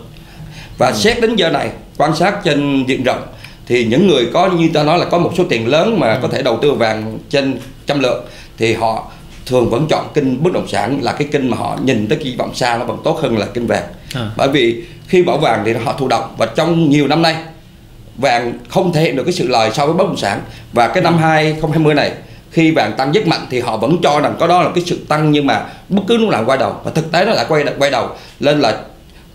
và 0.79 0.87
ừ. 0.87 0.93
xét 0.95 1.21
đến 1.21 1.35
giờ 1.35 1.49
này 1.49 1.69
quan 1.97 2.15
sát 2.15 2.43
trên 2.43 2.85
diện 2.87 3.03
rộng 3.03 3.21
thì 3.67 3.85
những 3.85 4.07
người 4.07 4.27
có 4.33 4.49
như 4.49 4.69
ta 4.73 4.83
nói 4.83 4.99
là 4.99 5.05
có 5.05 5.17
một 5.17 5.31
số 5.37 5.43
tiền 5.49 5.67
lớn 5.67 5.99
mà 5.99 6.13
ừ. 6.13 6.19
có 6.21 6.27
thể 6.27 6.41
đầu 6.41 6.59
tư 6.61 6.71
vàng 6.71 7.19
trên 7.29 7.59
trăm 7.87 7.99
lượng 7.99 8.25
thì 8.57 8.73
họ 8.73 9.11
thường 9.45 9.69
vẫn 9.69 9.87
chọn 9.89 10.07
kinh 10.13 10.43
bất 10.43 10.53
động 10.53 10.67
sản 10.67 10.99
là 11.01 11.11
cái 11.11 11.27
kinh 11.31 11.49
mà 11.49 11.57
họ 11.57 11.77
nhìn 11.83 12.07
tới 12.07 12.17
kỳ 12.23 12.35
vọng 12.35 12.55
xa 12.55 12.77
nó 12.77 12.85
vẫn 12.85 12.97
tốt 13.03 13.19
hơn 13.21 13.37
là 13.37 13.45
kinh 13.45 13.67
vàng 13.67 13.83
à. 14.13 14.31
bởi 14.37 14.49
vì 14.49 14.83
khi 15.07 15.23
bỏ 15.23 15.37
vàng 15.37 15.63
thì 15.65 15.73
họ 15.73 15.95
thụ 15.99 16.07
động 16.07 16.35
và 16.37 16.45
trong 16.45 16.89
nhiều 16.89 17.07
năm 17.07 17.21
nay 17.21 17.35
vàng 18.17 18.53
không 18.69 18.93
thể 18.93 19.01
hiện 19.01 19.15
được 19.15 19.23
cái 19.23 19.33
sự 19.33 19.47
lời 19.47 19.71
so 19.73 19.85
với 19.85 19.95
bất 19.95 20.03
động 20.07 20.17
sản 20.17 20.41
và 20.73 20.87
cái 20.87 21.03
năm 21.03 21.17
2020 21.17 21.93
này 21.93 22.11
khi 22.51 22.71
vàng 22.71 22.93
tăng 22.97 23.11
rất 23.11 23.27
mạnh 23.27 23.47
thì 23.49 23.59
họ 23.59 23.77
vẫn 23.77 23.97
cho 24.03 24.19
rằng 24.19 24.35
có 24.39 24.47
đó 24.47 24.61
là 24.61 24.69
cái 24.75 24.83
sự 24.87 24.99
tăng 25.07 25.31
nhưng 25.31 25.47
mà 25.47 25.65
bất 25.89 26.01
cứ 26.07 26.17
lúc 26.17 26.29
nào 26.29 26.43
quay 26.45 26.57
đầu 26.57 26.75
và 26.83 26.91
thực 26.91 27.11
tế 27.11 27.25
nó 27.25 27.31
lại 27.31 27.45
quay 27.49 27.65
quay 27.79 27.91
đầu 27.91 28.09
nên 28.39 28.59
là 28.59 28.77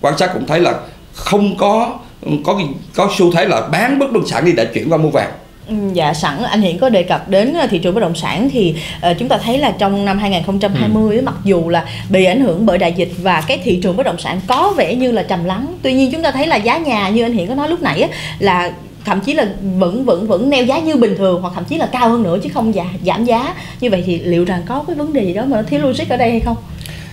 quan 0.01 0.19
sát 0.19 0.31
cũng 0.35 0.47
thấy 0.47 0.61
là 0.61 0.75
không 1.15 1.57
có 1.57 1.99
có 2.45 2.61
có 2.95 3.11
xu 3.17 3.33
thế 3.33 3.45
là 3.45 3.61
bán 3.61 3.99
bất 3.99 4.13
động 4.13 4.27
sản 4.27 4.45
đi 4.45 4.53
để 4.53 4.65
chuyển 4.65 4.93
qua 4.93 4.99
mua 4.99 5.11
vàng. 5.11 5.33
Ừ, 5.69 5.75
Dạ 5.93 6.15
sẵn. 6.15 6.43
Anh 6.43 6.61
Hiển 6.61 6.79
có 6.79 6.89
đề 6.89 7.03
cập 7.03 7.29
đến 7.29 7.55
ờ, 7.55 7.67
thị 7.67 7.79
trường 7.79 7.95
bất 7.95 8.01
động 8.01 8.15
sản 8.15 8.49
thì 8.53 8.75
uh, 9.11 9.17
chúng 9.19 9.29
ta 9.29 9.39
thấy 9.39 9.59
là 9.59 9.71
trong 9.79 10.05
năm 10.05 10.19
2020 10.19 11.17
ừ. 11.17 11.23
mặc 11.23 11.35
dù 11.45 11.69
là 11.69 11.85
bị 12.09 12.25
ảnh 12.25 12.41
hưởng 12.41 12.67
bởi 12.67 12.79
đại 12.79 12.93
dịch 12.93 13.13
và 13.19 13.45
cái 13.47 13.61
thị 13.65 13.81
trường 13.83 13.97
bất 13.97 14.03
động 14.03 14.19
sản 14.19 14.41
có 14.47 14.73
vẻ 14.77 14.95
như 14.95 15.13
là 15.13 15.23
trầm 15.23 15.45
lắng 15.45 15.67
tuy 15.83 15.93
nhiên 15.93 16.13
chúng 16.13 16.23
ta 16.23 16.31
thấy 16.31 16.47
là 16.47 16.57
giá 16.57 16.79
nhà 16.79 17.09
như 17.09 17.23
anh 17.23 17.33
Hiển 17.33 17.47
có 17.47 17.55
nói 17.55 17.69
lúc 17.69 17.83
nãy 17.83 18.03
á, 18.03 18.09
là 18.39 18.73
thậm 19.05 19.21
chí 19.21 19.35
là 19.35 19.47
vẫn 19.79 20.05
vẫn 20.05 20.27
vẫn 20.27 20.51
neo 20.51 20.65
giá 20.65 20.79
như 20.79 20.97
bình 20.97 21.17
thường 21.19 21.43
hoặc 21.43 21.53
thậm 21.55 21.65
chí 21.65 21.79
là 21.79 21.87
cao 21.87 22.09
hơn 22.09 22.23
nữa 22.23 22.39
chứ 22.43 22.51
không 22.55 22.73
giảm 22.73 22.89
giảm 23.07 23.25
giá. 23.25 23.55
Như 23.81 23.91
vậy 23.91 24.03
thì 24.07 24.19
liệu 24.19 24.45
rằng 24.45 24.63
có 24.69 24.85
cái 24.87 24.97
vấn 24.97 25.13
đề 25.13 25.25
gì 25.25 25.35
đó 25.35 25.43
mà 25.47 25.57
nó 25.57 25.63
thiếu 25.63 25.81
logic 25.81 26.09
ở 26.09 26.17
đây 26.17 26.31
hay 26.31 26.41
không? 26.41 26.57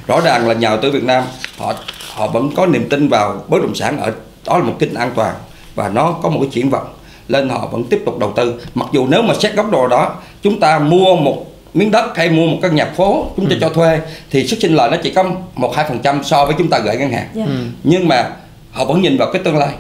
Rõ 0.08 0.22
ràng 0.22 0.48
là 0.48 0.54
nhà 0.54 0.70
đầu 0.70 0.78
tư 0.82 0.92
Việt 0.92 1.04
Nam 1.04 1.24
họ 1.58 1.74
họ 2.14 2.28
vẫn 2.28 2.50
có 2.56 2.66
niềm 2.66 2.90
tin 2.90 3.08
vào 3.08 3.44
bất 3.48 3.62
động 3.62 3.76
sản 3.76 4.00
ở 4.00 4.12
đó 4.46 4.58
là 4.58 4.64
một 4.64 4.76
kênh 4.80 4.94
an 4.94 5.12
toàn 5.16 5.36
và 5.76 5.90
nó 5.90 6.12
có 6.12 6.30
một 6.30 6.40
cái 6.42 6.50
triển 6.52 6.70
vọng 6.70 6.88
nên 7.28 7.50
họ 7.50 7.68
vẫn 7.72 7.84
tiếp 7.84 8.02
tục 8.06 8.20
đầu 8.20 8.34
tư 8.36 8.62
mặc 8.76 8.90
dù 8.92 9.08
nếu 9.08 9.22
mà 9.22 9.34
xét 9.40 9.56
góc 9.56 9.72
độ 9.72 9.88
đó 9.88 10.16
chúng 10.42 10.60
ta 10.60 10.80
mua 10.80 11.16
một 11.16 11.46
miếng 11.74 11.92
đất 11.92 12.18
hay 12.18 12.30
mua 12.30 12.48
một 12.48 12.58
căn 12.62 12.76
nhà 12.76 12.94
phố 12.98 13.26
chúng 13.36 13.46
ta 13.46 13.56
ừ. 13.56 13.58
cho 13.62 13.70
thuê 13.70 14.00
thì 14.30 14.48
sức 14.48 14.60
sinh 14.62 14.76
lời 14.76 14.92
nó 14.92 14.98
chỉ 15.04 15.12
có 15.14 15.24
một 15.56 15.76
hai 15.76 15.86
phần 15.90 16.00
trăm 16.00 16.24
so 16.24 16.46
với 16.46 16.56
chúng 16.58 16.70
ta 16.70 16.80
gửi 16.80 16.98
ngân 16.98 17.12
hàng 17.12 17.28
yeah. 17.36 17.36
Dạ. 17.36 17.46
ừ. 17.46 17.52
nhưng 17.84 18.08
mà 18.08 18.30
họ 18.72 18.86
vẫn 18.86 19.02
nhìn 19.02 19.18
vào 19.18 19.32
cái 19.34 19.42
tương 19.44 19.58
lai 19.58 19.74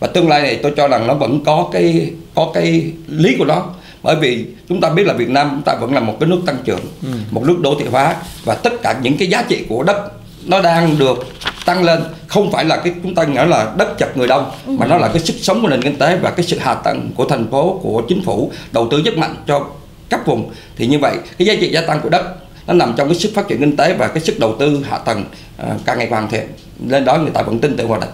và 0.00 0.06
tương 0.06 0.28
lai 0.28 0.42
này 0.42 0.60
tôi 0.62 0.72
cho 0.76 0.88
rằng 0.88 1.06
nó 1.06 1.14
vẫn 1.14 1.44
có 1.44 1.68
cái 1.72 2.10
có 2.34 2.50
cái 2.54 2.92
lý 3.08 3.36
của 3.38 3.44
nó 3.44 3.66
bởi 4.02 4.16
vì 4.16 4.46
chúng 4.68 4.80
ta 4.80 4.90
biết 4.90 5.06
là 5.06 5.14
Việt 5.14 5.28
Nam 5.28 5.50
chúng 5.50 5.62
ta 5.62 5.74
vẫn 5.74 5.94
là 5.94 6.00
một 6.00 6.16
cái 6.20 6.28
nước 6.28 6.40
tăng 6.46 6.56
trưởng 6.64 6.80
ừ. 7.02 7.08
một 7.30 7.42
nước 7.44 7.56
đô 7.60 7.74
thị 7.80 7.86
hóa 7.90 8.16
và 8.44 8.54
tất 8.54 8.72
cả 8.82 8.98
những 9.02 9.16
cái 9.16 9.28
giá 9.28 9.42
trị 9.48 9.64
của 9.68 9.82
đất 9.82 10.12
nó 10.46 10.60
đang 10.60 10.98
được 10.98 11.26
tăng 11.68 11.84
lên 11.84 12.00
không 12.28 12.52
phải 12.52 12.64
là 12.64 12.76
cái 12.76 12.92
chúng 13.02 13.14
ta 13.14 13.24
nói 13.24 13.46
là 13.46 13.72
đất 13.76 13.98
chật 13.98 14.16
người 14.16 14.26
đông 14.26 14.50
ừ. 14.66 14.72
mà 14.78 14.86
nó 14.86 14.98
là 14.98 15.08
cái 15.08 15.20
sức 15.20 15.34
sống 15.40 15.62
của 15.62 15.68
nền 15.68 15.82
kinh 15.82 15.96
tế 15.96 16.16
và 16.16 16.30
cái 16.30 16.46
sự 16.46 16.58
hạ 16.58 16.74
tầng 16.74 17.10
của 17.16 17.24
thành 17.24 17.50
phố 17.50 17.80
của 17.82 18.02
chính 18.08 18.22
phủ 18.24 18.52
đầu 18.72 18.88
tư 18.90 19.02
rất 19.04 19.18
mạnh 19.18 19.34
cho 19.46 19.66
các 20.08 20.26
vùng. 20.26 20.50
Thì 20.76 20.86
như 20.86 20.98
vậy 20.98 21.16
cái 21.38 21.46
giá 21.46 21.54
trị 21.60 21.70
gia 21.72 21.80
tăng 21.80 22.00
của 22.00 22.08
đất 22.08 22.22
nó 22.66 22.74
nằm 22.74 22.94
trong 22.96 23.08
cái 23.08 23.18
sức 23.18 23.32
phát 23.34 23.48
triển 23.48 23.60
kinh 23.60 23.76
tế 23.76 23.94
và 23.94 24.08
cái 24.08 24.20
sức 24.20 24.38
đầu 24.38 24.56
tư 24.58 24.84
hạ 24.88 24.98
tầng 24.98 25.24
uh, 25.62 25.68
càng 25.84 25.98
ngày 25.98 26.08
hoàn 26.08 26.28
thiện 26.28 26.46
lên 26.86 27.04
đó 27.04 27.18
người 27.18 27.30
ta 27.30 27.42
vẫn 27.42 27.58
tin 27.58 27.76
tưởng 27.76 27.88
vào 27.88 28.00
đất 28.00 28.08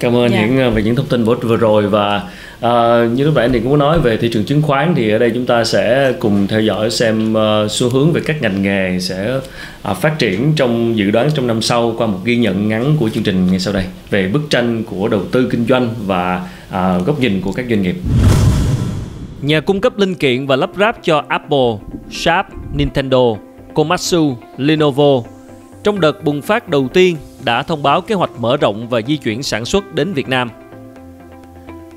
cảm 0.00 0.16
ơn 0.16 0.30
dạ. 0.30 0.46
những 0.46 0.74
về 0.74 0.82
những 0.82 0.96
thông 0.96 1.06
tin 1.06 1.24
vừa 1.24 1.56
rồi 1.56 1.86
và 1.86 2.22
À, 2.60 3.04
như 3.14 3.24
lúc 3.24 3.34
nãy 3.34 3.48
thì 3.52 3.60
cũng 3.60 3.78
nói 3.78 4.00
về 4.00 4.16
thị 4.16 4.30
trường 4.32 4.44
chứng 4.44 4.62
khoán 4.62 4.94
thì 4.96 5.10
ở 5.10 5.18
đây 5.18 5.30
chúng 5.34 5.46
ta 5.46 5.64
sẽ 5.64 6.12
cùng 6.18 6.46
theo 6.46 6.60
dõi 6.60 6.90
xem 6.90 7.32
uh, 7.32 7.70
xu 7.70 7.88
hướng 7.88 8.12
về 8.12 8.20
các 8.26 8.42
ngành 8.42 8.62
nghề 8.62 9.00
sẽ 9.00 9.36
uh, 9.90 9.96
phát 9.96 10.18
triển 10.18 10.52
trong 10.56 10.98
dự 10.98 11.10
đoán 11.10 11.28
trong 11.34 11.46
năm 11.46 11.62
sau 11.62 11.94
qua 11.98 12.06
một 12.06 12.18
ghi 12.24 12.36
nhận 12.36 12.68
ngắn 12.68 12.96
của 13.00 13.08
chương 13.08 13.22
trình 13.22 13.46
ngay 13.46 13.60
sau 13.60 13.74
đây 13.74 13.84
về 14.10 14.28
bức 14.28 14.42
tranh 14.50 14.84
của 14.84 15.08
đầu 15.08 15.24
tư 15.32 15.48
kinh 15.50 15.66
doanh 15.66 15.94
và 16.06 16.48
uh, 16.68 17.06
góc 17.06 17.20
nhìn 17.20 17.40
của 17.40 17.52
các 17.52 17.66
doanh 17.68 17.82
nghiệp. 17.82 17.96
Nhà 19.42 19.60
cung 19.60 19.80
cấp 19.80 19.98
linh 19.98 20.14
kiện 20.14 20.46
và 20.46 20.56
lắp 20.56 20.70
ráp 20.78 20.96
cho 21.02 21.22
Apple, 21.28 21.76
Sharp, 22.10 22.46
Nintendo, 22.74 23.36
Komatsu, 23.74 24.36
Lenovo 24.56 25.22
trong 25.82 26.00
đợt 26.00 26.24
bùng 26.24 26.42
phát 26.42 26.68
đầu 26.68 26.88
tiên 26.88 27.16
đã 27.44 27.62
thông 27.62 27.82
báo 27.82 28.00
kế 28.00 28.14
hoạch 28.14 28.30
mở 28.38 28.56
rộng 28.56 28.88
và 28.88 29.00
di 29.06 29.16
chuyển 29.16 29.42
sản 29.42 29.64
xuất 29.64 29.94
đến 29.94 30.12
Việt 30.12 30.28
Nam. 30.28 30.50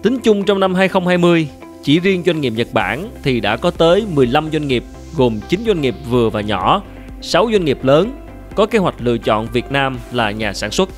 Tính 0.03 0.17
chung 0.23 0.43
trong 0.43 0.59
năm 0.59 0.75
2020, 0.75 1.47
chỉ 1.83 1.99
riêng 1.99 2.23
doanh 2.25 2.41
nghiệp 2.41 2.53
Nhật 2.55 2.67
Bản 2.73 3.09
thì 3.23 3.39
đã 3.39 3.57
có 3.57 3.71
tới 3.71 4.05
15 4.13 4.49
doanh 4.51 4.67
nghiệp 4.67 4.83
gồm 5.17 5.39
9 5.49 5.63
doanh 5.65 5.81
nghiệp 5.81 5.95
vừa 6.09 6.29
và 6.29 6.41
nhỏ, 6.41 6.81
6 7.21 7.49
doanh 7.51 7.65
nghiệp 7.65 7.79
lớn 7.83 8.11
có 8.55 8.65
kế 8.65 8.79
hoạch 8.79 8.95
lựa 8.99 9.17
chọn 9.17 9.47
Việt 9.53 9.71
Nam 9.71 9.97
là 10.11 10.31
nhà 10.31 10.53
sản 10.53 10.71
xuất. 10.71 10.89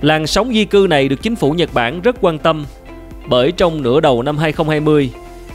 Làn 0.00 0.26
sóng 0.26 0.52
di 0.54 0.64
cư 0.64 0.86
này 0.90 1.08
được 1.08 1.22
chính 1.22 1.36
phủ 1.36 1.52
Nhật 1.52 1.74
Bản 1.74 2.00
rất 2.00 2.16
quan 2.20 2.38
tâm 2.38 2.64
bởi 3.28 3.52
trong 3.52 3.82
nửa 3.82 4.00
đầu 4.00 4.22
năm 4.22 4.38
2020, 4.38 5.10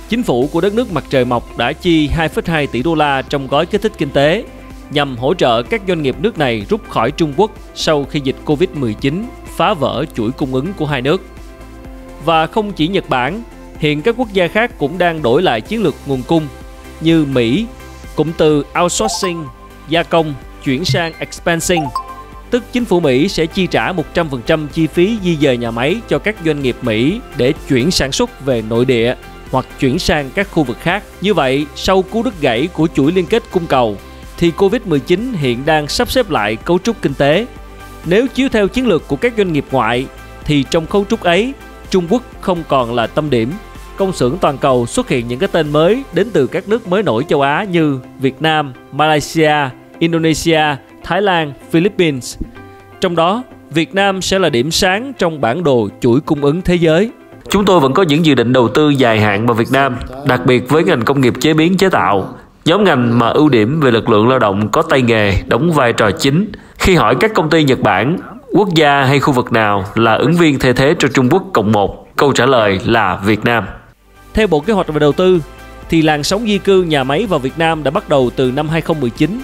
chính 0.09 0.23
phủ 0.23 0.49
của 0.51 0.61
đất 0.61 0.73
nước 0.73 0.93
mặt 0.93 1.03
trời 1.09 1.25
mọc 1.25 1.57
đã 1.57 1.73
chi 1.73 2.07
2,2 2.07 2.67
tỷ 2.71 2.83
đô 2.83 2.95
la 2.95 3.21
trong 3.21 3.47
gói 3.47 3.65
kích 3.65 3.81
thích 3.81 3.91
kinh 3.97 4.09
tế 4.09 4.43
nhằm 4.91 5.17
hỗ 5.17 5.33
trợ 5.33 5.63
các 5.63 5.81
doanh 5.87 6.01
nghiệp 6.01 6.15
nước 6.19 6.37
này 6.37 6.65
rút 6.69 6.89
khỏi 6.89 7.11
Trung 7.11 7.33
Quốc 7.37 7.51
sau 7.75 8.03
khi 8.03 8.19
dịch 8.23 8.35
Covid-19 8.45 9.23
phá 9.45 9.73
vỡ 9.73 10.05
chuỗi 10.15 10.31
cung 10.31 10.53
ứng 10.53 10.73
của 10.73 10.85
hai 10.85 11.01
nước. 11.01 11.21
Và 12.25 12.47
không 12.47 12.71
chỉ 12.71 12.87
Nhật 12.87 13.09
Bản, 13.09 13.43
hiện 13.77 14.01
các 14.01 14.15
quốc 14.17 14.27
gia 14.33 14.47
khác 14.47 14.71
cũng 14.77 14.97
đang 14.97 15.21
đổi 15.21 15.41
lại 15.41 15.61
chiến 15.61 15.83
lược 15.83 15.95
nguồn 16.05 16.21
cung 16.27 16.47
như 17.01 17.25
Mỹ, 17.25 17.65
cụm 18.15 18.31
từ 18.37 18.65
outsourcing, 18.81 19.43
gia 19.89 20.03
công 20.03 20.33
chuyển 20.63 20.85
sang 20.85 21.13
expensing, 21.19 21.83
tức 22.49 22.63
chính 22.71 22.85
phủ 22.85 22.99
Mỹ 22.99 23.29
sẽ 23.29 23.45
chi 23.45 23.67
trả 23.67 23.93
100% 24.13 24.67
chi 24.67 24.87
phí 24.87 25.17
di 25.23 25.37
dời 25.37 25.57
nhà 25.57 25.71
máy 25.71 25.97
cho 26.09 26.19
các 26.19 26.35
doanh 26.45 26.61
nghiệp 26.61 26.75
Mỹ 26.81 27.19
để 27.37 27.53
chuyển 27.69 27.91
sản 27.91 28.11
xuất 28.11 28.45
về 28.45 28.63
nội 28.69 28.85
địa 28.85 29.15
hoặc 29.51 29.65
chuyển 29.79 29.99
sang 29.99 30.29
các 30.35 30.51
khu 30.51 30.63
vực 30.63 30.77
khác. 30.81 31.03
Như 31.21 31.33
vậy, 31.33 31.65
sau 31.75 32.01
cú 32.01 32.23
đứt 32.23 32.41
gãy 32.41 32.67
của 32.73 32.87
chuỗi 32.87 33.11
liên 33.11 33.25
kết 33.25 33.43
cung 33.51 33.67
cầu, 33.67 33.97
thì 34.39 34.51
Covid-19 34.57 35.19
hiện 35.35 35.65
đang 35.65 35.87
sắp 35.87 36.11
xếp 36.11 36.29
lại 36.29 36.55
cấu 36.55 36.79
trúc 36.79 37.01
kinh 37.01 37.13
tế. 37.13 37.45
Nếu 38.05 38.27
chiếu 38.27 38.49
theo 38.49 38.67
chiến 38.67 38.87
lược 38.87 39.07
của 39.07 39.15
các 39.15 39.33
doanh 39.37 39.53
nghiệp 39.53 39.65
ngoại, 39.71 40.05
thì 40.45 40.65
trong 40.69 40.85
cấu 40.85 41.05
trúc 41.09 41.21
ấy, 41.21 41.53
Trung 41.89 42.07
Quốc 42.09 42.23
không 42.41 42.63
còn 42.67 42.95
là 42.95 43.07
tâm 43.07 43.29
điểm. 43.29 43.51
Công 43.97 44.13
xưởng 44.13 44.37
toàn 44.41 44.57
cầu 44.57 44.85
xuất 44.85 45.09
hiện 45.09 45.27
những 45.27 45.39
cái 45.39 45.49
tên 45.51 45.71
mới 45.71 46.03
đến 46.13 46.27
từ 46.33 46.47
các 46.47 46.67
nước 46.67 46.87
mới 46.87 47.03
nổi 47.03 47.25
châu 47.29 47.41
Á 47.41 47.65
như 47.71 47.99
Việt 48.19 48.41
Nam, 48.41 48.73
Malaysia, 48.91 49.55
Indonesia, 49.99 50.63
Thái 51.03 51.21
Lan, 51.21 51.53
Philippines. 51.71 52.37
Trong 53.01 53.15
đó, 53.15 53.43
Việt 53.69 53.95
Nam 53.95 54.21
sẽ 54.21 54.39
là 54.39 54.49
điểm 54.49 54.71
sáng 54.71 55.13
trong 55.17 55.41
bản 55.41 55.63
đồ 55.63 55.89
chuỗi 56.01 56.21
cung 56.21 56.41
ứng 56.41 56.61
thế 56.61 56.75
giới. 56.75 57.11
Chúng 57.49 57.65
tôi 57.65 57.79
vẫn 57.79 57.93
có 57.93 58.03
những 58.03 58.25
dự 58.25 58.35
định 58.35 58.53
đầu 58.53 58.67
tư 58.67 58.89
dài 58.89 59.19
hạn 59.19 59.45
vào 59.45 59.53
Việt 59.53 59.71
Nam, 59.71 59.95
đặc 60.27 60.41
biệt 60.45 60.69
với 60.69 60.83
ngành 60.83 61.01
công 61.01 61.21
nghiệp 61.21 61.33
chế 61.39 61.53
biến 61.53 61.77
chế 61.77 61.89
tạo. 61.89 62.33
Nhóm 62.65 62.83
ngành 62.83 63.19
mà 63.19 63.27
ưu 63.27 63.49
điểm 63.49 63.79
về 63.79 63.91
lực 63.91 64.09
lượng 64.09 64.27
lao 64.27 64.39
động 64.39 64.69
có 64.71 64.81
tay 64.81 65.01
nghề 65.01 65.41
đóng 65.47 65.71
vai 65.71 65.93
trò 65.93 66.11
chính. 66.11 66.51
Khi 66.77 66.95
hỏi 66.95 67.15
các 67.19 67.33
công 67.33 67.49
ty 67.49 67.63
Nhật 67.63 67.79
Bản, 67.79 68.17
quốc 68.53 68.69
gia 68.75 69.03
hay 69.03 69.19
khu 69.19 69.33
vực 69.33 69.51
nào 69.51 69.85
là 69.95 70.13
ứng 70.13 70.33
viên 70.33 70.59
thay 70.59 70.73
thế 70.73 70.95
cho 70.99 71.07
Trung 71.07 71.29
Quốc 71.29 71.43
cộng 71.53 71.71
một, 71.71 72.07
câu 72.15 72.31
trả 72.31 72.45
lời 72.45 72.79
là 72.85 73.19
Việt 73.25 73.45
Nam. 73.45 73.65
Theo 74.33 74.47
Bộ 74.47 74.59
Kế 74.59 74.73
hoạch 74.73 74.87
và 74.87 74.99
Đầu 74.99 75.11
tư, 75.11 75.41
thì 75.89 76.01
làn 76.01 76.23
sóng 76.23 76.45
di 76.45 76.57
cư 76.57 76.83
nhà 76.83 77.03
máy 77.03 77.25
vào 77.25 77.39
Việt 77.39 77.57
Nam 77.57 77.83
đã 77.83 77.91
bắt 77.91 78.09
đầu 78.09 78.29
từ 78.35 78.51
năm 78.51 78.69
2019 78.69 79.39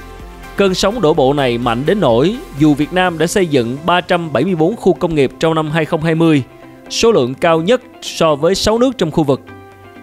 Cơn 0.56 0.74
sóng 0.74 1.02
đổ 1.02 1.14
bộ 1.14 1.34
này 1.34 1.58
mạnh 1.58 1.84
đến 1.86 2.00
nỗi 2.00 2.36
dù 2.60 2.74
Việt 2.74 2.94
Nam 2.94 3.18
đã 3.18 3.28
xây 3.28 3.48
dựng 3.48 3.78
374 3.86 4.76
khu 4.76 4.94
công 4.94 5.16
nghiệp 5.16 5.32
trong 5.40 5.56
năm 5.56 5.72
2020, 5.72 6.44
số 6.90 7.12
lượng 7.12 7.34
cao 7.34 7.62
nhất 7.62 7.82
so 8.02 8.36
với 8.36 8.56
6 8.56 8.78
nước 8.78 8.98
trong 8.98 9.12
khu 9.12 9.24
vực, 9.24 9.42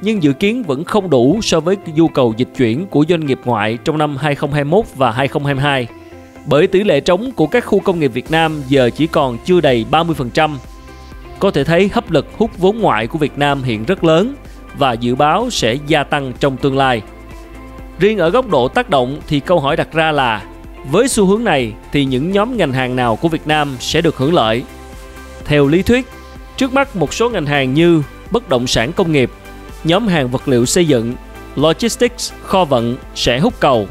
nhưng 0.02 0.22
dự 0.22 0.32
kiến 0.32 0.62
vẫn 0.62 0.84
không 0.84 1.10
đủ 1.10 1.40
so 1.42 1.60
với 1.60 1.76
nhu 1.94 2.08
cầu 2.08 2.34
dịch 2.36 2.48
chuyển 2.56 2.86
của 2.86 3.04
doanh 3.08 3.26
nghiệp 3.26 3.40
ngoại 3.44 3.78
trong 3.84 3.98
năm 3.98 4.16
2021 4.16 4.84
và 4.96 5.10
2022. 5.10 5.86
Bởi 6.46 6.66
tỷ 6.66 6.84
lệ 6.84 7.00
trống 7.00 7.30
của 7.36 7.46
các 7.46 7.64
khu 7.64 7.78
công 7.78 8.00
nghiệp 8.00 8.12
Việt 8.14 8.30
Nam 8.30 8.62
giờ 8.68 8.90
chỉ 8.96 9.06
còn 9.06 9.38
chưa 9.44 9.60
đầy 9.60 9.84
30%. 9.90 10.56
Có 11.38 11.50
thể 11.50 11.64
thấy 11.64 11.90
hấp 11.92 12.10
lực 12.10 12.26
hút 12.36 12.50
vốn 12.58 12.78
ngoại 12.78 13.06
của 13.06 13.18
Việt 13.18 13.38
Nam 13.38 13.62
hiện 13.62 13.84
rất 13.84 14.04
lớn 14.04 14.34
và 14.78 14.92
dự 14.92 15.14
báo 15.14 15.50
sẽ 15.50 15.76
gia 15.86 16.04
tăng 16.04 16.32
trong 16.40 16.56
tương 16.56 16.76
lai. 16.76 17.02
Riêng 17.98 18.18
ở 18.18 18.30
góc 18.30 18.48
độ 18.50 18.68
tác 18.68 18.90
động 18.90 19.20
thì 19.28 19.40
câu 19.40 19.60
hỏi 19.60 19.76
đặt 19.76 19.92
ra 19.92 20.12
là 20.12 20.42
với 20.90 21.08
xu 21.08 21.26
hướng 21.26 21.44
này 21.44 21.72
thì 21.92 22.04
những 22.04 22.32
nhóm 22.32 22.56
ngành 22.56 22.72
hàng 22.72 22.96
nào 22.96 23.16
của 23.16 23.28
Việt 23.28 23.46
Nam 23.46 23.76
sẽ 23.80 24.00
được 24.00 24.16
hưởng 24.16 24.34
lợi? 24.34 24.62
Theo 25.44 25.66
lý 25.66 25.82
thuyết, 25.82 26.06
trước 26.56 26.72
mắt 26.72 26.96
một 26.96 27.14
số 27.14 27.30
ngành 27.30 27.46
hàng 27.46 27.74
như 27.74 28.02
bất 28.30 28.48
động 28.48 28.66
sản 28.66 28.92
công 28.92 29.12
nghiệp, 29.12 29.30
nhóm 29.84 30.06
hàng 30.06 30.28
vật 30.28 30.48
liệu 30.48 30.66
xây 30.66 30.86
dựng, 30.86 31.14
logistics, 31.56 32.32
kho 32.42 32.64
vận 32.64 32.96
sẽ 33.14 33.38
hút 33.38 33.54
cầu. 33.60 33.88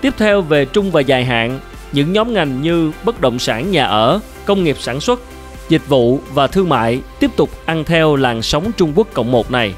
Tiếp 0.00 0.14
theo 0.18 0.42
về 0.42 0.64
trung 0.64 0.90
và 0.90 1.00
dài 1.00 1.24
hạn, 1.24 1.60
những 1.92 2.12
nhóm 2.12 2.34
ngành 2.34 2.62
như 2.62 2.92
bất 3.04 3.20
động 3.20 3.38
sản 3.38 3.70
nhà 3.70 3.84
ở, 3.84 4.20
công 4.44 4.64
nghiệp 4.64 4.76
sản 4.80 5.00
xuất, 5.00 5.20
dịch 5.68 5.88
vụ 5.88 6.20
và 6.34 6.46
thương 6.46 6.68
mại 6.68 7.00
tiếp 7.20 7.30
tục 7.36 7.50
ăn 7.64 7.84
theo 7.84 8.16
làn 8.16 8.42
sóng 8.42 8.72
Trung 8.76 8.92
Quốc 8.94 9.08
cộng 9.12 9.32
một 9.32 9.50
này. 9.50 9.74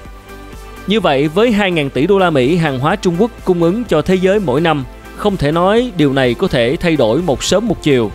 Như 0.87 1.01
vậy, 1.01 1.29
với 1.29 1.53
2.000 1.53 1.91
tỷ 1.91 2.07
đô 2.07 2.19
la 2.19 2.31
Mỹ 2.31 2.57
hàng 2.57 2.79
hóa 2.79 2.97
Trung 2.97 3.17
Quốc 3.19 3.31
cung 3.45 3.63
ứng 3.63 3.85
cho 3.85 4.03
thế 4.03 4.15
giới 4.15 4.41
mỗi 4.41 4.61
năm, 4.61 4.85
không 5.17 5.37
thể 5.37 5.53
nói 5.53 5.93
điều 5.97 6.13
này 6.13 6.35
có 6.35 6.49
thể 6.49 6.77
thay 6.81 6.97
đổi 6.97 7.23
một 7.23 7.45
sớm 7.45 7.69
một 7.69 7.83
chiều. 7.83 8.11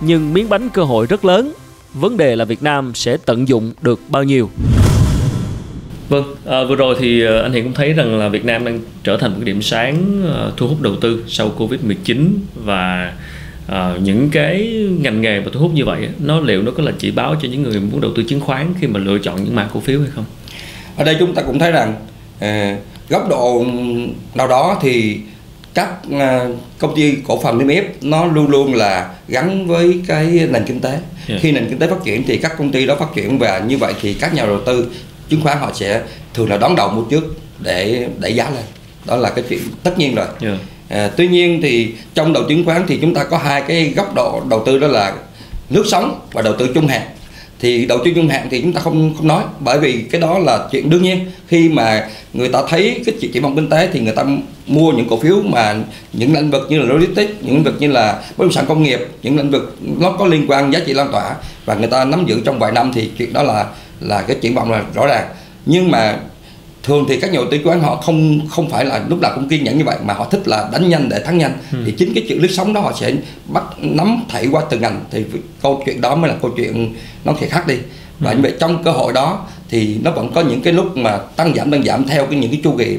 Nhưng 0.00 0.34
miếng 0.34 0.48
bánh 0.48 0.68
cơ 0.68 0.82
hội 0.82 1.06
rất 1.06 1.24
lớn. 1.24 1.52
Vấn 1.94 2.16
đề 2.16 2.36
là 2.36 2.44
Việt 2.44 2.62
Nam 2.62 2.92
sẽ 2.94 3.16
tận 3.16 3.48
dụng 3.48 3.72
được 3.82 4.00
bao 4.08 4.22
nhiêu. 4.22 4.50
Vâng, 6.10 6.34
à, 6.46 6.64
vừa 6.64 6.74
rồi 6.74 6.96
thì 6.98 7.26
à, 7.26 7.40
anh 7.42 7.52
Hiển 7.52 7.64
cũng 7.64 7.74
thấy 7.74 7.92
rằng 7.92 8.18
là 8.18 8.28
Việt 8.28 8.44
Nam 8.44 8.64
đang 8.64 8.80
trở 9.04 9.16
thành 9.16 9.30
một 9.30 9.36
cái 9.40 9.44
điểm 9.44 9.62
sáng 9.62 10.22
uh, 10.48 10.56
thu 10.56 10.66
hút 10.66 10.80
đầu 10.80 10.96
tư 11.00 11.24
sau 11.28 11.52
Covid-19 11.58 12.28
và 12.54 13.12
uh, 13.66 14.02
những 14.02 14.30
cái 14.32 14.86
ngành 15.00 15.20
nghề 15.20 15.40
mà 15.40 15.46
thu 15.52 15.60
hút 15.60 15.74
như 15.74 15.84
vậy 15.84 16.08
nó 16.18 16.40
liệu 16.40 16.62
nó 16.62 16.72
có 16.76 16.82
là 16.82 16.92
chỉ 16.98 17.10
báo 17.10 17.36
cho 17.42 17.48
những 17.48 17.62
người 17.62 17.80
muốn 17.80 18.00
đầu 18.00 18.10
tư 18.16 18.22
chứng 18.28 18.40
khoán 18.40 18.74
khi 18.80 18.86
mà 18.86 19.00
lựa 19.00 19.18
chọn 19.18 19.44
những 19.44 19.54
mã 19.54 19.68
cổ 19.74 19.80
phiếu 19.80 20.00
hay 20.00 20.08
không? 20.14 20.24
ở 20.96 21.04
đây 21.04 21.16
chúng 21.18 21.34
ta 21.34 21.42
cũng 21.42 21.58
thấy 21.58 21.72
rằng 21.72 21.94
à, 22.40 22.76
góc 23.08 23.28
độ 23.28 23.64
nào 24.34 24.48
đó 24.48 24.78
thì 24.82 25.20
các 25.74 25.88
à, 26.18 26.46
công 26.78 26.96
ty 26.96 27.16
cổ 27.26 27.40
phần 27.42 27.58
niêm 27.58 27.68
yết 27.68 27.84
nó 28.02 28.26
luôn 28.26 28.50
luôn 28.50 28.74
là 28.74 29.14
gắn 29.28 29.66
với 29.66 30.00
cái 30.06 30.26
nền 30.50 30.64
kinh 30.66 30.80
tế 30.80 30.98
yeah. 31.28 31.40
khi 31.42 31.52
nền 31.52 31.68
kinh 31.68 31.78
tế 31.78 31.86
phát 31.86 32.04
triển 32.04 32.22
thì 32.26 32.36
các 32.36 32.52
công 32.58 32.72
ty 32.72 32.86
đó 32.86 32.96
phát 32.96 33.14
triển 33.14 33.38
và 33.38 33.58
như 33.58 33.78
vậy 33.78 33.94
thì 34.00 34.14
các 34.14 34.34
nhà 34.34 34.46
đầu 34.46 34.60
tư 34.66 34.90
chứng 35.30 35.40
khoán 35.40 35.58
họ 35.58 35.70
sẽ 35.74 36.02
thường 36.34 36.50
là 36.50 36.56
đón 36.56 36.76
đầu 36.76 36.88
mua 36.88 37.02
trước 37.02 37.36
để 37.58 38.08
đẩy 38.18 38.34
giá 38.34 38.50
lên. 38.50 38.64
Đó 39.06 39.16
là 39.16 39.30
cái 39.30 39.44
chuyện 39.48 39.60
tất 39.82 39.98
nhiên 39.98 40.14
rồi. 40.14 40.26
Yeah. 40.42 40.58
à, 40.88 41.10
tuy 41.16 41.28
nhiên 41.28 41.60
thì 41.62 41.92
trong 42.14 42.32
đầu 42.32 42.42
chứng 42.48 42.64
khoán 42.64 42.84
thì 42.88 42.98
chúng 43.00 43.14
ta 43.14 43.24
có 43.24 43.38
hai 43.38 43.62
cái 43.68 43.92
góc 43.96 44.14
độ 44.14 44.42
đầu 44.50 44.62
tư 44.66 44.78
đó 44.78 44.86
là 44.86 45.12
nước 45.70 45.84
sống 45.86 46.20
và 46.32 46.42
đầu 46.42 46.54
tư 46.58 46.68
trung 46.74 46.86
hạn. 46.86 47.02
Thì 47.60 47.86
đầu 47.86 47.98
tư 48.04 48.10
trung 48.14 48.28
hạn 48.28 48.48
thì 48.50 48.60
chúng 48.60 48.72
ta 48.72 48.80
không 48.80 49.14
không 49.16 49.28
nói 49.28 49.44
bởi 49.60 49.78
vì 49.78 50.02
cái 50.10 50.20
đó 50.20 50.38
là 50.38 50.68
chuyện 50.70 50.90
đương 50.90 51.02
nhiên. 51.02 51.30
Khi 51.48 51.68
mà 51.68 52.08
người 52.32 52.48
ta 52.48 52.62
thấy 52.68 53.02
cái 53.06 53.14
chỉ 53.20 53.40
vọng 53.40 53.56
kinh 53.56 53.68
tế 53.68 53.88
thì 53.92 54.00
người 54.00 54.14
ta 54.14 54.24
mua 54.66 54.92
những 54.92 55.08
cổ 55.08 55.18
phiếu 55.20 55.36
mà 55.44 55.76
những 56.12 56.34
lĩnh 56.34 56.50
vực 56.50 56.66
như 56.70 56.78
là 56.78 56.94
logistics 56.94 57.32
những 57.40 57.54
lĩnh 57.54 57.64
vực 57.64 57.74
như 57.78 57.88
là 57.88 58.22
bất 58.36 58.44
động 58.44 58.52
sản 58.52 58.64
công 58.68 58.82
nghiệp 58.82 59.00
những 59.22 59.36
lĩnh 59.36 59.50
vực 59.50 59.76
nó 59.80 60.12
có 60.12 60.26
liên 60.26 60.46
quan 60.48 60.72
giá 60.72 60.80
trị 60.86 60.92
lan 60.92 61.08
tỏa 61.12 61.34
và 61.64 61.74
người 61.74 61.88
ta 61.88 62.04
nắm 62.04 62.26
giữ 62.26 62.40
trong 62.44 62.58
vài 62.58 62.72
năm 62.72 62.92
thì 62.94 63.10
chuyện 63.18 63.32
đó 63.32 63.42
là 63.42 63.66
là 64.00 64.22
cái 64.22 64.36
triển 64.40 64.54
vọng 64.54 64.70
là 64.70 64.84
rõ 64.94 65.06
ràng. 65.06 65.28
Nhưng 65.66 65.90
mà 65.90 66.18
thường 66.82 67.04
thì 67.08 67.20
các 67.20 67.32
nhà 67.32 67.36
đầu 67.36 67.46
tư 67.50 67.58
quán 67.64 67.80
họ 67.80 67.96
không 67.96 68.48
không 68.48 68.70
phải 68.70 68.84
là 68.84 69.04
lúc 69.08 69.20
nào 69.20 69.32
cũng 69.34 69.48
kiên 69.48 69.64
nhẫn 69.64 69.78
như 69.78 69.84
vậy 69.84 69.96
mà 70.04 70.14
họ 70.14 70.24
thích 70.24 70.48
là 70.48 70.68
đánh 70.72 70.88
nhanh 70.88 71.08
để 71.08 71.20
thắng 71.24 71.38
nhanh. 71.38 71.58
Ừ. 71.72 71.78
thì 71.86 71.92
chính 71.92 72.14
cái 72.14 72.24
chuyện 72.28 72.42
lướt 72.42 72.50
sóng 72.50 72.72
đó 72.72 72.80
họ 72.80 72.92
sẽ 73.00 73.12
bắt 73.46 73.64
nắm 73.78 74.24
thảy 74.28 74.46
qua 74.46 74.62
từng 74.70 74.80
ngành. 74.80 75.00
Thì 75.10 75.24
câu 75.62 75.82
chuyện 75.86 76.00
đó 76.00 76.14
mới 76.14 76.30
là 76.30 76.36
câu 76.42 76.50
chuyện 76.56 76.94
nó 77.24 77.34
sẽ 77.40 77.46
khác 77.46 77.66
đi. 77.66 77.74
Và 78.18 78.30
ừ. 78.30 78.36
như 78.36 78.42
vậy 78.42 78.54
trong 78.60 78.84
cơ 78.84 78.90
hội 78.90 79.12
đó 79.12 79.46
thì 79.68 79.98
nó 80.04 80.10
vẫn 80.10 80.32
có 80.34 80.40
những 80.40 80.62
cái 80.62 80.72
lúc 80.72 80.96
mà 80.96 81.18
tăng 81.18 81.54
giảm 81.54 81.70
tăng 81.70 81.82
giảm 81.82 82.06
theo 82.06 82.26
cái 82.26 82.38
những 82.38 82.50
cái 82.50 82.60
chu 82.64 82.74
kỳ 82.78 82.98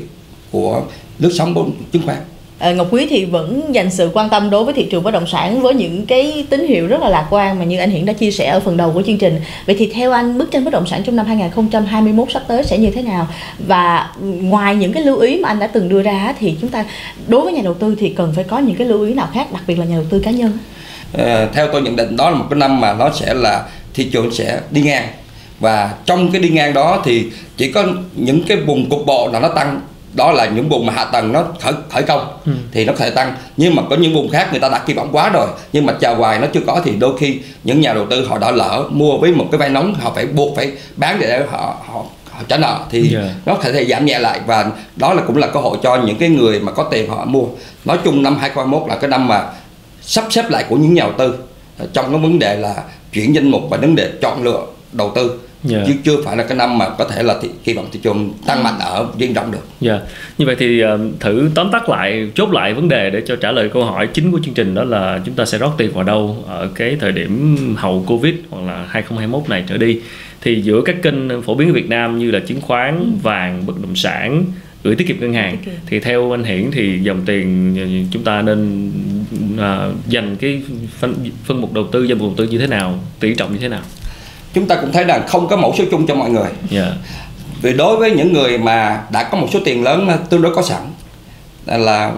của 0.51 0.81
lướt 1.19 1.31
sóng 1.37 1.73
chứng 1.91 2.01
khoán 2.05 2.17
Ờ, 2.61 2.73
Ngọc 2.73 2.87
Quý 2.91 3.07
thì 3.09 3.25
vẫn 3.25 3.75
dành 3.75 3.91
sự 3.91 4.09
quan 4.13 4.29
tâm 4.29 4.49
đối 4.49 4.63
với 4.63 4.73
thị 4.73 4.87
trường 4.91 5.03
bất 5.03 5.11
động 5.11 5.27
sản 5.27 5.61
với 5.61 5.73
những 5.73 6.05
cái 6.05 6.45
tín 6.49 6.67
hiệu 6.67 6.87
rất 6.87 7.01
là 7.01 7.09
lạc 7.09 7.27
quan 7.29 7.59
mà 7.59 7.65
như 7.65 7.79
anh 7.79 7.89
Hiển 7.89 8.05
đã 8.05 8.13
chia 8.13 8.31
sẻ 8.31 8.47
ở 8.47 8.59
phần 8.59 8.77
đầu 8.77 8.91
của 8.91 9.03
chương 9.05 9.17
trình. 9.17 9.41
Vậy 9.65 9.75
thì 9.79 9.91
theo 9.93 10.11
anh 10.11 10.37
bức 10.37 10.51
tranh 10.51 10.63
bất 10.63 10.73
động 10.73 10.87
sản 10.87 11.03
trong 11.03 11.15
năm 11.15 11.25
2021 11.25 12.31
sắp 12.31 12.43
tới 12.47 12.63
sẽ 12.63 12.77
như 12.77 12.91
thế 12.91 13.01
nào? 13.01 13.27
Và 13.67 14.09
ngoài 14.21 14.75
những 14.75 14.93
cái 14.93 15.03
lưu 15.03 15.19
ý 15.19 15.37
mà 15.37 15.49
anh 15.49 15.59
đã 15.59 15.67
từng 15.67 15.89
đưa 15.89 16.01
ra 16.01 16.33
thì 16.39 16.55
chúng 16.61 16.69
ta 16.69 16.85
đối 17.27 17.41
với 17.41 17.53
nhà 17.53 17.61
đầu 17.63 17.73
tư 17.73 17.95
thì 17.99 18.09
cần 18.09 18.33
phải 18.35 18.43
có 18.43 18.59
những 18.59 18.75
cái 18.75 18.87
lưu 18.87 19.05
ý 19.05 19.13
nào 19.13 19.27
khác, 19.33 19.53
đặc 19.53 19.63
biệt 19.67 19.79
là 19.79 19.85
nhà 19.85 19.95
đầu 19.95 20.05
tư 20.09 20.19
cá 20.19 20.31
nhân? 20.31 20.57
À, 21.17 21.47
theo 21.53 21.67
tôi 21.73 21.81
nhận 21.81 21.95
định 21.95 22.17
đó 22.17 22.29
là 22.29 22.35
một 22.35 22.45
cái 22.49 22.59
năm 22.59 22.81
mà 22.81 22.93
nó 22.93 23.11
sẽ 23.13 23.33
là 23.33 23.65
thị 23.93 24.09
trường 24.13 24.31
sẽ 24.31 24.59
đi 24.71 24.81
ngang 24.81 25.07
và 25.59 25.93
trong 26.05 26.31
cái 26.31 26.41
đi 26.41 26.49
ngang 26.49 26.73
đó 26.73 27.01
thì 27.05 27.25
chỉ 27.57 27.71
có 27.71 27.83
những 28.15 28.43
cái 28.47 28.57
vùng 28.57 28.89
cục 28.89 29.05
bộ 29.05 29.29
là 29.33 29.39
nó 29.39 29.47
tăng 29.47 29.81
đó 30.13 30.31
là 30.31 30.45
những 30.45 30.69
vùng 30.69 30.85
mà 30.85 30.93
hạ 30.93 31.05
tầng 31.05 31.31
nó 31.31 31.43
khởi 31.59 31.73
khởi 31.89 32.03
công. 32.03 32.27
Ừ. 32.45 32.51
thì 32.71 32.85
nó 32.85 32.93
có 32.93 32.99
thể 32.99 33.09
tăng. 33.09 33.35
Nhưng 33.57 33.75
mà 33.75 33.83
có 33.89 33.95
những 33.95 34.13
vùng 34.13 34.29
khác 34.29 34.47
người 34.51 34.59
ta 34.59 34.69
đã 34.69 34.79
kỳ 34.85 34.93
vọng 34.93 35.09
quá 35.11 35.29
rồi. 35.29 35.47
Nhưng 35.73 35.85
mà 35.85 35.93
chờ 35.93 36.13
hoài 36.13 36.39
nó 36.39 36.47
chưa 36.53 36.59
có 36.67 36.81
thì 36.85 36.91
đôi 36.91 37.17
khi 37.17 37.39
những 37.63 37.81
nhà 37.81 37.93
đầu 37.93 38.05
tư 38.09 38.25
họ 38.25 38.37
đã 38.37 38.51
lỡ 38.51 38.83
mua 38.89 39.17
với 39.17 39.31
một 39.31 39.47
cái 39.51 39.57
vay 39.57 39.69
nóng 39.69 39.93
họ 39.93 40.11
phải 40.15 40.25
buộc 40.25 40.55
phải 40.55 40.71
bán 40.95 41.19
để 41.19 41.45
họ 41.51 41.75
họ 41.87 42.03
họ 42.31 42.39
trả 42.47 42.57
nợ 42.57 42.79
thì 42.89 43.15
yeah. 43.15 43.25
nó 43.45 43.55
có 43.55 43.71
thể 43.71 43.85
giảm 43.85 44.05
nhẹ 44.05 44.19
lại. 44.19 44.41
Và 44.45 44.71
đó 44.95 45.13
là 45.13 45.21
cũng 45.27 45.37
là 45.37 45.47
cơ 45.47 45.59
hội 45.59 45.77
cho 45.83 45.95
những 45.95 46.17
cái 46.17 46.29
người 46.29 46.59
mà 46.59 46.71
có 46.71 46.83
tiền 46.83 47.09
họ 47.09 47.25
mua. 47.25 47.45
Nói 47.85 47.97
chung 48.03 48.23
năm 48.23 48.37
2021 48.37 48.89
là 48.89 48.95
cái 48.95 49.09
năm 49.09 49.27
mà 49.27 49.45
sắp 50.01 50.25
xếp 50.29 50.49
lại 50.49 50.65
của 50.69 50.75
những 50.75 50.93
nhà 50.93 51.03
đầu 51.03 51.13
tư. 51.17 51.37
Trong 51.93 52.11
cái 52.11 52.19
vấn 52.19 52.39
đề 52.39 52.57
là 52.57 52.75
chuyển 53.13 53.35
danh 53.35 53.51
mục 53.51 53.61
và 53.69 53.77
vấn 53.77 53.95
đề 53.95 54.11
chọn 54.21 54.43
lựa 54.43 54.65
đầu 54.91 55.11
tư 55.15 55.39
Dạ. 55.63 55.83
chứ 55.87 55.93
chưa 56.03 56.21
phải 56.25 56.37
là 56.37 56.43
cái 56.43 56.57
năm 56.57 56.77
mà 56.77 56.89
có 56.89 57.05
thể 57.05 57.23
là 57.23 57.35
thị, 57.41 57.49
kỳ 57.63 57.73
vọng 57.73 57.87
thị 57.91 57.99
trường 58.03 58.33
tăng 58.45 58.63
mạnh 58.63 58.79
ở 58.79 59.07
diện 59.17 59.33
rộng 59.33 59.51
được 59.51 59.59
Dạ, 59.81 59.99
như 60.37 60.45
vậy 60.45 60.55
thì 60.59 60.79
ờ, 60.79 60.99
thử 61.19 61.49
tóm 61.55 61.71
tắt 61.71 61.89
lại, 61.89 62.31
chốt 62.35 62.51
lại 62.51 62.73
vấn 62.73 62.89
đề 62.89 63.09
để 63.09 63.21
cho 63.25 63.35
trả 63.35 63.51
lời 63.51 63.69
câu 63.73 63.85
hỏi 63.85 64.07
chính 64.07 64.31
của 64.31 64.39
chương 64.45 64.53
trình 64.53 64.75
đó 64.75 64.83
là 64.83 65.19
chúng 65.25 65.35
ta 65.35 65.45
sẽ 65.45 65.57
rót 65.57 65.73
tiền 65.77 65.91
vào 65.93 66.03
đâu 66.03 66.45
ở 66.47 66.69
cái 66.75 66.97
thời 66.99 67.11
điểm 67.11 67.75
hậu 67.77 68.03
Covid 68.07 68.35
hoặc 68.49 68.61
là 68.67 68.85
2021 68.89 69.49
này 69.49 69.63
trở 69.67 69.77
đi. 69.77 69.99
Thì 70.41 70.61
giữa 70.61 70.81
các 70.81 70.95
kênh 71.03 71.41
phổ 71.41 71.55
biến 71.55 71.69
ở 71.69 71.73
Việt 71.73 71.89
Nam 71.89 72.19
như 72.19 72.31
là 72.31 72.39
chứng 72.39 72.61
khoán, 72.61 73.17
vàng, 73.23 73.65
bất 73.65 73.81
động 73.81 73.95
sản, 73.95 74.45
gửi 74.83 74.95
tiết 74.95 75.07
kiệm 75.07 75.19
ngân 75.19 75.33
hàng 75.33 75.57
kiệm. 75.65 75.73
thì 75.85 75.99
theo 75.99 76.31
anh 76.31 76.43
Hiển 76.43 76.71
thì 76.71 76.99
dòng 76.99 77.21
tiền 77.25 77.75
ờ, 77.79 78.07
chúng 78.11 78.23
ta 78.23 78.41
nên 78.41 78.91
à, 79.59 79.87
dành 80.07 80.35
cái 80.35 80.61
phân, 80.99 81.15
phân 81.45 81.61
mục 81.61 81.73
đầu 81.73 81.87
tư, 81.91 82.03
danh 82.03 82.17
mục 82.17 82.27
đầu 82.27 82.35
tư 82.37 82.51
như 82.51 82.57
thế 82.57 82.67
nào, 82.67 82.99
tỷ 83.19 83.35
trọng 83.35 83.53
như 83.53 83.59
thế 83.59 83.67
nào? 83.67 83.81
Chúng 84.53 84.67
ta 84.67 84.75
cũng 84.75 84.91
thấy 84.91 85.03
rằng 85.03 85.27
không 85.27 85.47
có 85.47 85.57
mẫu 85.57 85.75
số 85.77 85.83
chung 85.91 86.07
cho 86.07 86.15
mọi 86.15 86.29
người. 86.29 86.49
Dạ. 86.69 86.91
vì 87.61 87.73
đối 87.73 87.97
với 87.97 88.11
những 88.11 88.33
người 88.33 88.57
mà 88.57 89.01
đã 89.11 89.23
có 89.23 89.37
một 89.37 89.47
số 89.53 89.59
tiền 89.65 89.83
lớn 89.83 90.09
tương 90.29 90.41
đối 90.41 90.55
có 90.55 90.61
sẵn 90.61 90.81
là 91.65 92.11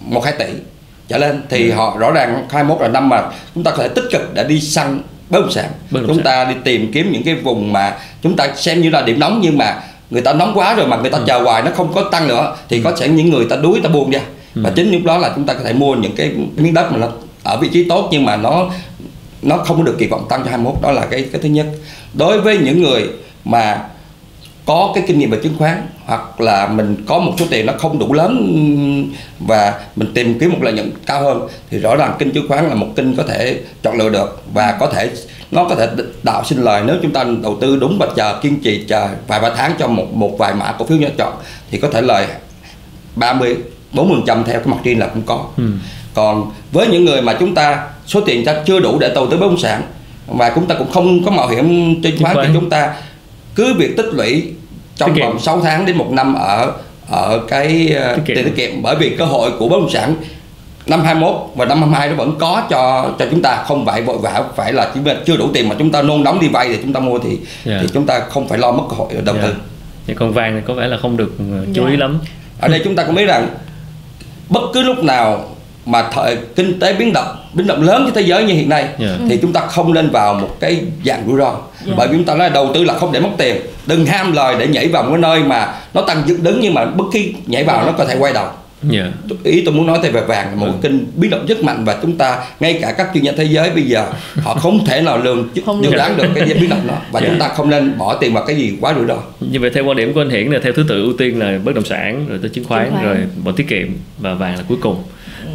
một 0.00 0.24
hai 0.24 0.34
tỷ 0.38 0.46
trở 1.08 1.18
lên 1.18 1.42
thì 1.48 1.70
họ 1.70 1.96
rõ 1.98 2.10
ràng 2.10 2.46
21 2.50 2.80
là 2.82 2.88
năm 2.88 3.08
mà 3.08 3.22
chúng 3.54 3.64
ta 3.64 3.70
có 3.70 3.82
thể 3.82 3.88
tích 3.88 4.04
cực 4.12 4.34
để 4.34 4.44
đi 4.44 4.60
săn 4.60 5.00
bất 5.30 5.40
động 5.40 5.50
sản. 5.50 5.70
Bất 5.90 6.00
động 6.00 6.08
chúng 6.08 6.16
sản. 6.16 6.24
ta 6.24 6.44
đi 6.44 6.54
tìm 6.64 6.92
kiếm 6.92 7.12
những 7.12 7.22
cái 7.22 7.34
vùng 7.34 7.72
mà 7.72 7.96
chúng 8.22 8.36
ta 8.36 8.48
xem 8.56 8.82
như 8.82 8.90
là 8.90 9.02
điểm 9.02 9.20
nóng 9.20 9.40
nhưng 9.42 9.58
mà 9.58 9.82
người 10.10 10.22
ta 10.22 10.32
nóng 10.32 10.52
quá 10.54 10.74
rồi 10.74 10.86
mà 10.86 10.96
người 10.96 11.10
ta 11.10 11.18
chờ 11.26 11.38
hoài 11.38 11.62
nó 11.62 11.70
không 11.74 11.92
có 11.94 12.08
tăng 12.12 12.28
nữa 12.28 12.56
thì 12.68 12.82
có 12.82 12.96
sẽ 12.96 13.08
những 13.08 13.30
người 13.30 13.46
ta 13.50 13.56
đuối 13.56 13.80
ta 13.82 13.88
buông 13.88 14.10
ra 14.10 14.20
và 14.54 14.70
chính 14.76 14.92
lúc 14.92 15.00
đó 15.04 15.18
là 15.18 15.32
chúng 15.34 15.46
ta 15.46 15.54
có 15.54 15.60
thể 15.64 15.72
mua 15.72 15.94
những 15.94 16.14
cái 16.16 16.32
miếng 16.56 16.74
đất 16.74 16.92
mà 16.92 16.98
nó 16.98 17.08
ở 17.42 17.56
vị 17.56 17.68
trí 17.72 17.88
tốt 17.88 18.08
nhưng 18.12 18.24
mà 18.24 18.36
nó 18.36 18.70
nó 19.42 19.56
không 19.56 19.84
được 19.84 19.96
kỳ 19.98 20.06
vọng 20.06 20.26
tăng 20.28 20.44
cho 20.44 20.50
21 20.50 20.82
đó 20.82 20.90
là 20.90 21.06
cái 21.10 21.28
cái 21.32 21.40
thứ 21.40 21.48
nhất. 21.48 21.66
Đối 22.14 22.40
với 22.40 22.58
những 22.58 22.82
người 22.82 23.08
mà 23.44 23.84
có 24.66 24.92
cái 24.94 25.04
kinh 25.06 25.18
nghiệm 25.18 25.30
về 25.30 25.38
chứng 25.42 25.58
khoán 25.58 25.88
hoặc 26.04 26.40
là 26.40 26.68
mình 26.68 27.04
có 27.06 27.18
một 27.18 27.32
số 27.38 27.46
tiền 27.50 27.66
nó 27.66 27.72
không 27.78 27.98
đủ 27.98 28.12
lớn 28.12 29.12
và 29.40 29.80
mình 29.96 30.10
tìm 30.14 30.38
kiếm 30.38 30.52
một 30.52 30.58
lợi 30.62 30.72
nhuận 30.72 30.92
cao 31.06 31.22
hơn 31.22 31.48
thì 31.70 31.78
rõ 31.78 31.96
ràng 31.96 32.14
kênh 32.18 32.30
chứng 32.30 32.48
khoán 32.48 32.68
là 32.68 32.74
một 32.74 32.86
kênh 32.96 33.16
có 33.16 33.22
thể 33.22 33.60
chọn 33.82 33.98
lựa 33.98 34.08
được 34.08 34.42
và 34.54 34.76
có 34.80 34.86
thể 34.86 35.10
nó 35.50 35.64
có 35.68 35.74
thể 35.74 35.88
đạo 36.22 36.44
sinh 36.44 36.62
lời. 36.62 36.82
Nếu 36.86 36.96
chúng 37.02 37.12
ta 37.12 37.24
đầu 37.42 37.58
tư 37.60 37.76
đúng 37.76 37.98
và 38.00 38.08
chờ 38.16 38.38
kiên 38.42 38.60
trì 38.60 38.84
chờ 38.88 39.08
vài 39.26 39.40
ba 39.40 39.50
tháng 39.56 39.72
cho 39.78 39.88
một 39.88 40.06
một 40.12 40.38
vài 40.38 40.54
mã 40.54 40.72
cổ 40.78 40.86
phiếu 40.86 40.98
nhỏ 40.98 41.08
chọn 41.18 41.32
thì 41.70 41.78
có 41.78 41.88
thể 41.92 42.02
lời 42.02 42.26
30 43.16 43.56
40 43.92 44.20
theo 44.26 44.44
cái 44.44 44.66
mặt 44.66 44.76
trên 44.84 44.98
là 44.98 45.06
cũng 45.06 45.22
có. 45.26 45.44
Còn 46.14 46.50
với 46.72 46.86
những 46.86 47.04
người 47.04 47.22
mà 47.22 47.36
chúng 47.40 47.54
ta 47.54 47.86
số 48.10 48.20
tiền 48.20 48.44
ta 48.44 48.54
chưa 48.66 48.80
đủ 48.80 48.98
để 48.98 49.12
đầu 49.14 49.26
tư 49.30 49.36
bất 49.36 49.46
động 49.46 49.58
sản 49.58 49.82
và 50.26 50.52
chúng 50.54 50.66
ta 50.66 50.74
cũng 50.74 50.90
không 50.92 51.24
có 51.24 51.30
mạo 51.30 51.48
hiểm 51.48 51.94
trên 52.02 52.12
chứng 52.16 52.22
khoán 52.24 52.36
thì 52.42 52.48
chúng 52.54 52.70
ta 52.70 52.94
cứ 53.54 53.74
việc 53.74 53.96
tích 53.96 54.06
lũy 54.12 54.44
trong 54.96 55.14
vòng 55.20 55.38
6 55.40 55.60
tháng 55.60 55.86
đến 55.86 55.96
một 55.96 56.10
năm 56.10 56.34
ở 56.34 56.72
ở 57.10 57.40
cái 57.48 57.88
ờ, 57.96 58.14
Tiết 58.16 58.22
kiệm. 58.26 58.36
tiền 58.36 58.44
tiết 58.44 58.56
kiệm 58.56 58.82
bởi 58.82 58.96
vì 58.96 59.16
cơ 59.16 59.24
hội 59.24 59.50
của 59.58 59.68
bất 59.68 59.76
động 59.80 59.90
sản 59.90 60.14
năm 60.86 61.00
21 61.04 61.34
và 61.54 61.64
năm 61.64 61.78
22 61.78 62.08
nó 62.08 62.14
vẫn 62.14 62.36
có 62.38 62.62
cho 62.70 63.10
cho 63.18 63.26
chúng 63.30 63.42
ta 63.42 63.62
không 63.66 63.86
phải 63.86 64.02
vội 64.02 64.18
vã 64.18 64.42
phải 64.56 64.72
là 64.72 64.90
chỉ 64.94 65.00
chưa 65.26 65.36
đủ 65.36 65.48
tiền 65.54 65.68
mà 65.68 65.74
chúng 65.78 65.90
ta 65.92 66.02
nôn 66.02 66.22
nóng 66.24 66.40
đi 66.40 66.48
vay 66.48 66.68
để 66.68 66.78
chúng 66.82 66.92
ta 66.92 67.00
mua 67.00 67.18
thì 67.18 67.38
Dạ. 67.64 67.78
thì 67.82 67.88
chúng 67.94 68.06
ta 68.06 68.20
không 68.20 68.48
phải 68.48 68.58
lo 68.58 68.72
mất 68.72 68.82
cơ 68.90 68.96
hội 68.96 69.08
đầu 69.24 69.34
Dạ. 69.34 69.42
tư 69.42 69.54
Thì 70.06 70.14
còn 70.14 70.32
vàng 70.32 70.54
thì 70.60 70.62
có 70.68 70.74
vẻ 70.74 70.86
là 70.88 70.96
không 71.02 71.16
được 71.16 71.32
ờ, 71.38 71.64
chú 71.74 71.82
Dạ. 71.84 71.90
ý 71.90 71.96
lắm. 71.96 72.18
ở 72.60 72.68
đây 72.68 72.80
chúng 72.84 72.96
ta 72.96 73.04
cũng 73.04 73.14
biết 73.14 73.26
rằng 73.26 73.48
bất 74.48 74.62
cứ 74.74 74.82
lúc 74.82 75.04
nào 75.04 75.44
mà 75.86 76.08
thời 76.12 76.36
kinh 76.56 76.78
tế 76.78 76.94
biến 76.94 77.12
động 77.12 77.36
biến 77.54 77.66
động 77.66 77.82
lớn 77.82 78.02
trên 78.04 78.14
thế 78.14 78.20
giới 78.28 78.44
như 78.44 78.54
hiện 78.54 78.68
nay 78.68 78.84
Dạ. 78.98 79.16
thì 79.28 79.38
chúng 79.42 79.52
ta 79.52 79.60
không 79.60 79.94
nên 79.94 80.10
vào 80.10 80.34
một 80.34 80.56
cái 80.60 80.80
dạng 81.04 81.22
rủi 81.26 81.38
ro 81.38 81.56
Dạ. 81.86 81.92
bởi 81.96 82.08
vì 82.08 82.16
chúng 82.16 82.24
ta 82.24 82.34
nói 82.34 82.48
là 82.48 82.54
đầu 82.54 82.70
tư 82.74 82.84
là 82.84 82.94
không 82.94 83.12
để 83.12 83.20
mất 83.20 83.30
tiền 83.38 83.56
đừng 83.86 84.06
ham 84.06 84.32
lời 84.32 84.56
để 84.58 84.66
nhảy 84.66 84.88
vào 84.88 85.02
một 85.02 85.08
cái 85.12 85.20
nơi 85.20 85.42
mà 85.42 85.74
nó 85.94 86.02
tăng 86.02 86.22
dựng 86.26 86.42
đứng 86.42 86.58
nhưng 86.62 86.74
mà 86.74 86.84
bất 86.84 87.04
khi 87.12 87.32
nhảy 87.46 87.64
vào 87.64 87.86
nó 87.86 87.92
có 87.92 88.04
thể 88.04 88.16
quay 88.18 88.32
đầu 88.32 88.46
Dạ. 88.90 89.06
ý 89.44 89.62
tôi 89.64 89.74
muốn 89.74 89.86
nói 89.86 89.98
về 90.02 90.20
vàng 90.20 90.48
là 90.50 90.54
một 90.54 90.66
Ừ. 90.66 90.72
kênh 90.82 90.92
biến 91.14 91.30
động 91.30 91.46
rất 91.46 91.62
mạnh 91.64 91.84
và 91.84 91.98
chúng 92.02 92.16
ta 92.16 92.38
ngay 92.60 92.78
cả 92.82 92.92
các 92.98 93.08
chuyên 93.14 93.24
gia 93.24 93.32
thế 93.32 93.44
giới 93.44 93.70
bây 93.70 93.82
giờ 93.82 94.06
họ 94.42 94.54
không 94.54 94.84
thể 94.86 95.00
nào 95.00 95.18
lường 95.18 95.48
dự 95.54 95.94
đoán 95.96 96.16
được 96.16 96.24
cái 96.34 96.44
biến 96.60 96.68
động 96.70 96.86
đó 96.86 96.94
và 97.12 97.20
Dạ. 97.20 97.26
chúng 97.28 97.38
ta 97.38 97.48
không 97.48 97.70
nên 97.70 97.98
bỏ 97.98 98.14
tiền 98.14 98.34
vào 98.34 98.44
cái 98.46 98.56
gì 98.56 98.72
quá 98.80 98.94
rủi 98.94 99.06
ro 99.06 99.16
Như 99.40 99.60
vậy 99.60 99.70
theo 99.74 99.84
quan 99.84 99.96
điểm 99.96 100.12
của 100.14 100.20
anh 100.20 100.30
Hiển 100.30 100.46
là 100.50 100.60
theo 100.62 100.72
thứ 100.76 100.84
tự 100.88 101.02
ưu 101.02 101.12
tiên 101.18 101.38
là 101.38 101.58
bất 101.64 101.74
động 101.74 101.84
sản 101.84 102.26
rồi 102.28 102.38
tới 102.42 102.50
chứng 102.54 102.64
khoán, 102.64 102.84
Chứng 102.84 102.92
khoán. 102.94 103.04
rồi 103.06 103.16
bảo 103.44 103.54
tiết 103.54 103.68
kiệm 103.68 103.88
và 104.18 104.34
vàng 104.34 104.56
là 104.56 104.62
cuối 104.68 104.78
cùng. 104.80 105.02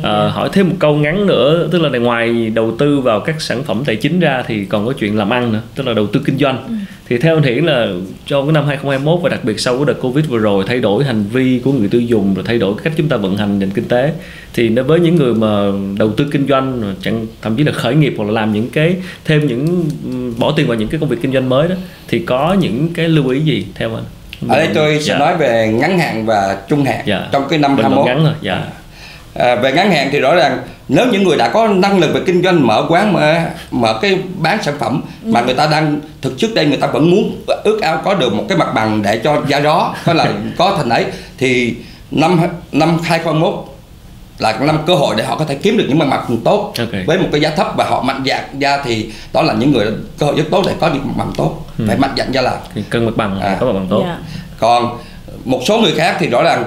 À, 0.06 0.28
hỏi 0.30 0.50
thêm 0.54 0.70
một 0.70 0.76
câu 0.80 0.96
ngắn 0.96 1.28
nữa 1.28 1.68
tức 1.72 1.82
là 1.82 2.00
ngoài 2.00 2.50
đầu 2.50 2.76
tư 2.80 3.00
vào 3.00 3.20
các 3.20 3.42
sản 3.42 3.64
phẩm 3.64 3.84
tài 3.86 3.96
chính 3.96 4.20
ra 4.20 4.44
thì 4.48 4.66
còn 4.66 4.86
có 4.86 4.94
chuyện 4.94 5.18
làm 5.18 5.30
ăn 5.34 5.54
nữa 5.54 5.62
tức 5.76 5.88
là 5.88 5.94
đầu 5.94 6.08
tư 6.08 6.22
kinh 6.26 6.38
doanh. 6.38 6.86
Thì 7.10 7.18
theo 7.18 7.36
anh 7.38 7.44
Hiển 7.44 7.66
là 7.66 7.88
trong 8.26 8.46
cái 8.46 8.54
năm 8.54 8.66
2021 8.68 9.20
và 9.24 9.30
đặc 9.30 9.44
biệt 9.44 9.60
sau 9.60 9.76
cái 9.76 9.86
đợt 9.88 10.02
Covid 10.02 10.26
vừa 10.28 10.38
rồi 10.38 10.64
thay 10.68 10.80
đổi 10.80 11.04
hành 11.04 11.24
vi 11.24 11.62
của 11.64 11.72
người 11.72 11.88
tiêu 11.88 12.02
dùng 12.02 12.34
rồi 12.34 12.44
thay 12.48 12.58
đổi 12.58 12.74
cách 12.84 12.94
chúng 12.98 13.10
ta 13.10 13.18
vận 13.18 13.38
hành 13.38 13.60
nền 13.60 13.70
kinh 13.70 13.88
tế 13.88 14.12
thì 14.54 14.70
đối 14.70 14.86
với 14.86 15.00
những 15.00 15.16
người 15.16 15.34
mà 15.34 15.72
đầu 15.98 16.12
tư 16.12 16.26
kinh 16.32 16.48
doanh 16.48 16.82
rồi 16.82 16.94
chẳng 17.02 17.28
thậm 17.42 17.56
chí 17.56 17.64
là 17.64 17.72
khởi 17.72 17.96
nghiệp 17.96 18.14
hoặc 18.18 18.26
là 18.26 18.32
làm 18.32 18.54
những 18.54 18.70
cái 18.70 18.96
thêm 19.26 19.48
những 19.48 19.86
bỏ 20.38 20.54
tiền 20.58 20.68
vào 20.68 20.78
những 20.78 20.88
cái 20.88 21.00
công 21.00 21.10
việc 21.10 21.18
kinh 21.22 21.34
doanh 21.34 21.50
mới 21.50 21.68
đó 21.68 21.76
thì 22.08 22.20
có 22.20 22.56
những 22.60 22.90
cái 22.94 23.08
lưu 23.08 23.30
ý 23.30 23.40
gì 23.40 23.66
theo 23.76 23.96
anh? 23.96 24.04
Ở 24.50 24.58
đây 24.58 24.68
tôi 24.74 25.00
sẽ 25.00 25.14
Dạ. 25.14 25.18
nói 25.20 25.38
về 25.38 25.68
ngắn 25.80 26.00
hạn 26.00 26.26
và 26.26 26.58
trung 26.70 26.84
hạn 26.86 27.02
Dạ. 27.06 27.28
trong 27.32 27.44
cái 27.50 27.60
năm 27.60 27.76
Bình 27.76 27.86
luận 27.86 27.94
21 27.94 28.08
ngắn 28.08 28.26
thôi. 28.26 28.34
Dạ 28.42 28.68
À, 29.36 29.56
về 29.56 29.72
ngắn 29.72 29.92
hạn 29.92 30.10
thì 30.12 30.20
rõ 30.20 30.36
ràng 30.36 30.58
nếu 30.88 31.06
những 31.12 31.24
người 31.24 31.38
đã 31.38 31.50
có 31.50 31.68
năng 31.68 32.00
lực 32.00 32.14
về 32.14 32.22
kinh 32.26 32.44
doanh 32.44 32.68
mở 32.68 32.86
quán 32.90 33.14
mở, 33.14 33.36
mở 33.72 34.00
cái 34.02 34.18
bán 34.38 34.64
sản 34.64 34.76
phẩm 34.80 35.02
mà 35.24 35.42
người 35.42 35.54
ta 35.54 35.68
đang 35.68 36.00
thực 36.22 36.38
trước 36.38 36.54
đây 36.56 36.66
người 36.66 36.78
ta 36.78 36.88
vẫn 36.88 37.12
muốn 37.12 37.42
ước 37.64 37.82
ao 37.82 38.02
có 38.06 38.14
được 38.14 38.34
một 38.34 38.44
cái 38.50 38.58
mặt 38.58 38.68
bằng 38.76 39.02
để 39.02 39.18
cho 39.24 39.42
giá 39.48 39.60
đó 39.60 39.96
có 40.06 40.14
là 40.14 40.28
có 40.58 40.74
thành 40.78 40.90
ấy 40.90 41.06
thì 41.38 41.76
năm 42.12 42.40
năm 42.72 42.90
2021 43.04 43.66
là 44.40 44.54
năm 44.60 44.80
cơ 44.88 44.96
hội 44.96 45.16
để 45.18 45.24
họ 45.24 45.36
có 45.38 45.46
thể 45.46 45.56
kiếm 45.56 45.78
được 45.78 45.86
những 45.90 46.00
mặt 46.00 46.06
bằng 46.10 46.38
tốt 46.46 46.74
Ok. 46.80 46.90
với 47.08 47.18
một 47.20 47.28
cái 47.32 47.42
giá 47.42 47.50
thấp 47.50 47.68
và 47.78 47.86
họ 47.90 48.02
mạnh 48.02 48.24
dạn 48.26 48.60
ra 48.60 48.78
thì 48.86 49.10
đó 49.34 49.42
là 49.42 49.54
những 49.54 49.72
người 49.72 49.86
cơ 50.20 50.26
hội 50.26 50.36
rất 50.38 50.44
tốt 50.52 50.64
để 50.68 50.74
có 50.80 50.90
được 50.90 51.00
mặt 51.06 51.14
bằng 51.18 51.32
tốt 51.38 51.66
phải 51.88 51.98
mạnh 51.98 52.14
dạn 52.18 52.32
ra 52.32 52.42
thì 52.76 52.84
cân 52.90 53.06
mặt 53.06 53.12
bằng 53.16 53.40
À. 53.42 53.58
có 53.60 53.66
mặt 53.66 53.74
bằng 53.74 53.88
tốt 53.90 54.04
Dạ. 54.08 54.18
còn 54.60 54.98
một 55.46 55.62
số 55.68 55.78
người 55.78 55.92
khác 55.98 56.16
thì 56.20 56.28
rõ 56.28 56.44
ràng 56.44 56.64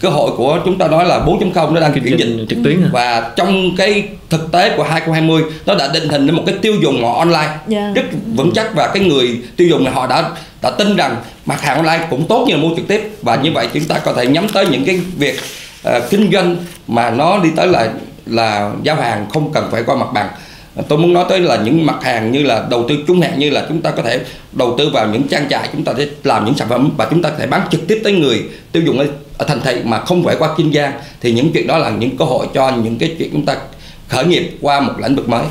cơ 0.00 0.08
hội 0.08 0.30
của 0.36 0.60
chúng 0.64 0.78
ta 0.78 0.88
nói 0.88 1.04
là 1.04 1.18
4.0 1.18 1.72
nó 1.72 1.80
đang 1.80 1.92
chuyển 1.92 2.18
dịch. 2.18 2.46
trực 2.48 2.58
tuyến 2.64 2.88
và 2.92 3.30
trong 3.36 3.76
cái 3.76 4.08
thực 4.30 4.52
tế 4.52 4.76
của 4.76 4.82
2020 4.82 5.42
nó 5.66 5.74
đã 5.74 5.88
định 5.88 6.08
hình 6.08 6.26
đến 6.26 6.36
một 6.36 6.42
cái 6.46 6.54
tiêu 6.62 6.74
dùng 6.82 7.04
họ 7.04 7.18
online. 7.18 7.48
Dạ. 7.68 7.92
rất 7.94 8.02
vững 8.36 8.52
chắc 8.54 8.74
và 8.74 8.90
cái 8.94 9.04
người 9.04 9.42
tiêu 9.56 9.68
dùng 9.68 9.84
này 9.84 9.92
họ 9.94 10.06
đã 10.06 10.30
đã 10.62 10.70
tin 10.70 10.96
rằng 10.96 11.16
mặt 11.46 11.60
hàng 11.60 11.76
online 11.76 12.06
cũng 12.10 12.26
tốt 12.26 12.44
như 12.48 12.54
là 12.54 12.62
mua 12.62 12.76
trực 12.76 12.88
tiếp. 12.88 13.10
Và 13.22 13.36
như 13.36 13.52
vậy 13.52 13.68
chúng 13.74 13.84
ta 13.84 13.98
có 13.98 14.12
thể 14.12 14.26
nhắm 14.26 14.48
tới 14.48 14.66
những 14.70 14.84
cái 14.84 15.00
việc 15.18 15.34
ờ, 15.82 16.00
kinh 16.10 16.30
doanh 16.32 16.56
mà 16.88 17.10
nó 17.10 17.38
đi 17.38 17.48
tới 17.56 17.66
là 17.66 17.88
là 18.26 18.70
giao 18.82 18.96
hàng 18.96 19.26
không 19.30 19.52
cần 19.52 19.68
phải 19.70 19.82
qua 19.86 19.96
mặt 19.96 20.08
bằng. 20.14 20.28
Tôi 20.88 20.98
muốn 20.98 21.12
nói 21.12 21.24
tới 21.28 21.40
là 21.40 21.56
những 21.56 21.86
mặt 21.86 21.96
hàng 22.02 22.32
như 22.32 22.42
là 22.42 22.64
đầu 22.70 22.88
tư 22.88 22.96
trung 23.06 23.20
hạn 23.20 23.38
như 23.38 23.50
là 23.50 23.66
chúng 23.68 23.82
ta 23.82 23.90
có 23.90 24.02
thể 24.02 24.20
đầu 24.52 24.74
tư 24.78 24.90
vào 24.92 25.08
những 25.08 25.28
trang 25.28 25.48
trại 25.50 25.68
chúng 25.72 25.84
ta 25.84 25.92
sẽ 25.98 26.06
làm 26.24 26.44
những 26.44 26.54
sản 26.56 26.68
phẩm 26.68 26.90
và 26.96 27.06
chúng 27.10 27.22
ta 27.22 27.30
có 27.30 27.36
thể 27.38 27.46
bán 27.46 27.68
trực 27.70 27.88
tiếp 27.88 28.00
tới 28.04 28.12
người 28.12 28.44
tiêu 28.72 28.82
dùng 28.82 29.06
ở, 29.44 29.48
thành 29.48 29.60
thị 29.64 29.80
mà 29.84 29.98
không 30.00 30.24
phải 30.24 30.36
qua 30.38 30.48
kiên 30.56 30.72
giang 30.72 30.92
thì 31.20 31.32
những 31.32 31.52
chuyện 31.52 31.66
đó 31.66 31.78
là 31.78 31.90
những 31.90 32.16
cơ 32.16 32.24
hội 32.24 32.46
cho 32.54 32.70
những 32.70 32.98
cái 32.98 33.14
chuyện 33.18 33.28
chúng 33.32 33.46
ta 33.46 33.56
khởi 34.08 34.24
nghiệp 34.24 34.50
qua 34.60 34.80
một 34.80 34.92
lĩnh 35.02 35.16
vực 35.16 35.28
mới 35.28 35.44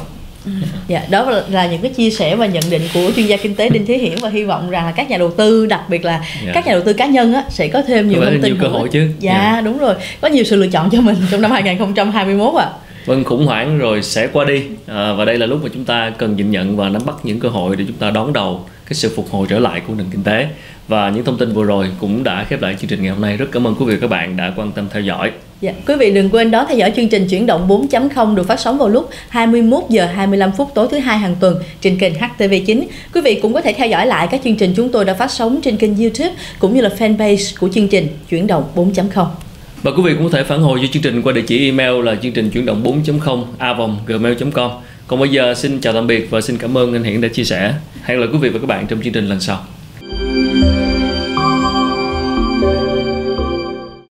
Dạ, 0.88 1.02
đó 1.10 1.30
là, 1.32 1.44
là 1.50 1.66
những 1.68 1.82
cái 1.82 1.92
chia 1.94 2.10
sẻ 2.10 2.36
và 2.36 2.46
nhận 2.46 2.64
định 2.70 2.82
của 2.94 3.12
chuyên 3.16 3.26
gia 3.26 3.38
kinh 3.38 3.56
tế 3.56 3.70
Đinh 3.70 3.86
Thế 3.86 3.98
Hiển 3.98 4.16
và 4.22 4.30
hy 4.30 4.44
vọng 4.44 4.70
rằng 4.70 4.86
là 4.86 4.92
các 4.92 5.10
nhà 5.10 5.18
đầu 5.18 5.32
tư, 5.32 5.66
đặc 5.66 5.82
biệt 5.90 6.06
là 6.06 6.22
Dạ. 6.46 6.52
các 6.54 6.66
nhà 6.68 6.72
đầu 6.74 6.82
tư 6.86 6.94
cá 6.94 7.06
nhân 7.06 7.34
á, 7.34 7.44
sẽ 7.50 7.68
có 7.68 7.82
thêm 7.82 8.10
nhiều 8.10 8.22
thông 8.26 8.34
tin 8.42 8.42
nhiều 8.42 8.56
cơ 8.62 8.68
hội 8.68 8.90
chứ. 8.92 9.08
Dạ, 9.20 9.34
Dạ. 9.56 9.62
đúng 9.62 9.78
rồi. 9.78 9.96
Có 10.22 10.28
nhiều 10.28 10.44
sự 10.44 10.56
lựa 10.56 10.68
chọn 10.68 10.90
cho 10.90 11.02
mình 11.02 11.16
trong 11.32 11.42
năm 11.42 11.52
2021 11.52 12.56
ạ. 12.62 12.70
Vâng, 13.06 13.24
khủng 13.24 13.46
hoảng 13.46 13.78
rồi 13.78 14.04
sẽ 14.04 14.28
qua 14.28 14.46
đi 14.46 14.64
à, 14.88 15.14
và 15.14 15.26
đây 15.26 15.38
là 15.38 15.46
lúc 15.46 15.64
mà 15.64 15.70
chúng 15.74 15.86
ta 15.86 16.12
cần 16.18 16.36
nhìn 16.36 16.52
nhận 16.52 16.78
và 16.78 16.90
nắm 16.90 17.02
bắt 17.06 17.16
những 17.24 17.40
cơ 17.40 17.50
hội 17.50 17.76
để 17.76 17.86
chúng 17.88 17.98
ta 17.98 18.12
đón 18.12 18.34
đầu 18.34 18.66
cái 18.86 18.94
sự 18.94 19.14
phục 19.16 19.32
hồi 19.32 19.48
trở 19.50 19.60
lại 19.60 19.82
của 19.88 19.94
nền 19.98 20.08
kinh 20.12 20.24
tế 20.24 20.48
và 20.88 21.10
những 21.10 21.26
thông 21.26 21.38
tin 21.38 21.54
vừa 21.54 21.64
rồi 21.64 21.88
cũng 22.00 22.24
đã 22.24 22.46
khép 22.50 22.62
lại 22.62 22.76
chương 22.80 22.90
trình 22.90 23.02
ngày 23.02 23.12
hôm 23.12 23.22
nay 23.22 23.38
rất 23.38 23.46
cảm 23.52 23.68
ơn 23.68 23.76
quý 23.76 23.86
vị 23.86 23.94
và 23.94 24.00
các 24.02 24.10
bạn 24.10 24.38
đã 24.38 24.54
quan 24.56 24.72
tâm 24.72 24.88
theo 24.92 25.02
dõi 25.02 25.32
Dạ, 25.62 25.74
quý 25.88 25.96
vị 25.96 26.12
đừng 26.12 26.30
quên 26.30 26.52
đó 26.52 26.66
theo 26.68 26.78
dõi 26.78 26.94
chương 26.96 27.10
trình 27.10 27.28
chuyển 27.28 27.46
động 27.46 27.68
4.0 27.68 28.36
được 28.36 28.48
phát 28.48 28.60
sóng 28.60 28.78
vào 28.78 28.90
lúc 28.90 29.10
21 29.30 29.84
giờ 29.90 30.06
25 30.06 30.52
phút 30.52 30.72
tối 30.76 30.88
thứ 30.92 31.00
hai 31.00 31.18
hàng 31.18 31.36
tuần 31.40 31.64
trên 31.82 32.00
kênh 32.00 32.14
HTV9. 32.14 32.84
Quý 33.14 33.22
vị 33.22 33.40
cũng 33.42 33.54
có 33.54 33.62
thể 33.62 33.74
theo 33.74 33.88
dõi 33.88 34.08
lại 34.08 34.28
các 34.32 34.42
chương 34.44 34.56
trình 34.56 34.74
chúng 34.76 34.90
tôi 34.90 35.06
đã 35.06 35.14
phát 35.14 35.32
sóng 35.32 35.62
trên 35.62 35.78
kênh 35.78 35.98
YouTube 35.98 36.36
cũng 36.60 36.74
như 36.76 36.82
là 36.82 36.90
fanpage 37.00 37.56
của 37.60 37.70
chương 37.74 37.88
trình 37.88 38.08
chuyển 38.30 38.48
động 38.48 38.64
4.0 38.76 39.26
và 39.84 39.92
quý 39.92 40.02
vị 40.04 40.14
cũng 40.14 40.24
có 40.24 40.30
thể 40.30 40.44
phản 40.44 40.62
hồi 40.62 40.80
cho 40.82 40.88
chương 40.92 41.04
trình 41.04 41.22
qua 41.22 41.34
địa 41.34 41.44
chỉ 41.48 41.66
email 41.66 42.04
là 42.04 42.16
chương 42.16 42.32
trình 42.32 42.50
chuyển 42.50 42.66
động 42.66 42.84
4.0 42.84 43.44
avonggmail.com 43.58 44.72
còn 45.08 45.20
bây 45.20 45.30
giờ 45.30 45.54
xin 45.54 45.82
chào 45.82 45.94
tạm 45.94 46.08
biệt 46.08 46.30
và 46.30 46.42
xin 46.42 46.58
cảm 46.58 46.78
ơn 46.78 46.94
anh 46.94 47.04
Hiển 47.04 47.22
đã 47.22 47.28
chia 47.28 47.44
sẻ. 47.44 47.74
Hẹn 48.04 48.18
gặp 48.18 48.26
lại 48.26 48.30
quý 48.34 48.40
vị 48.40 48.50
và 48.50 48.60
các 48.60 48.68
bạn 48.68 48.88
trong 48.88 49.02
chương 49.02 49.14
trình 49.14 49.28
lần 49.28 49.40
sau. 49.40 49.66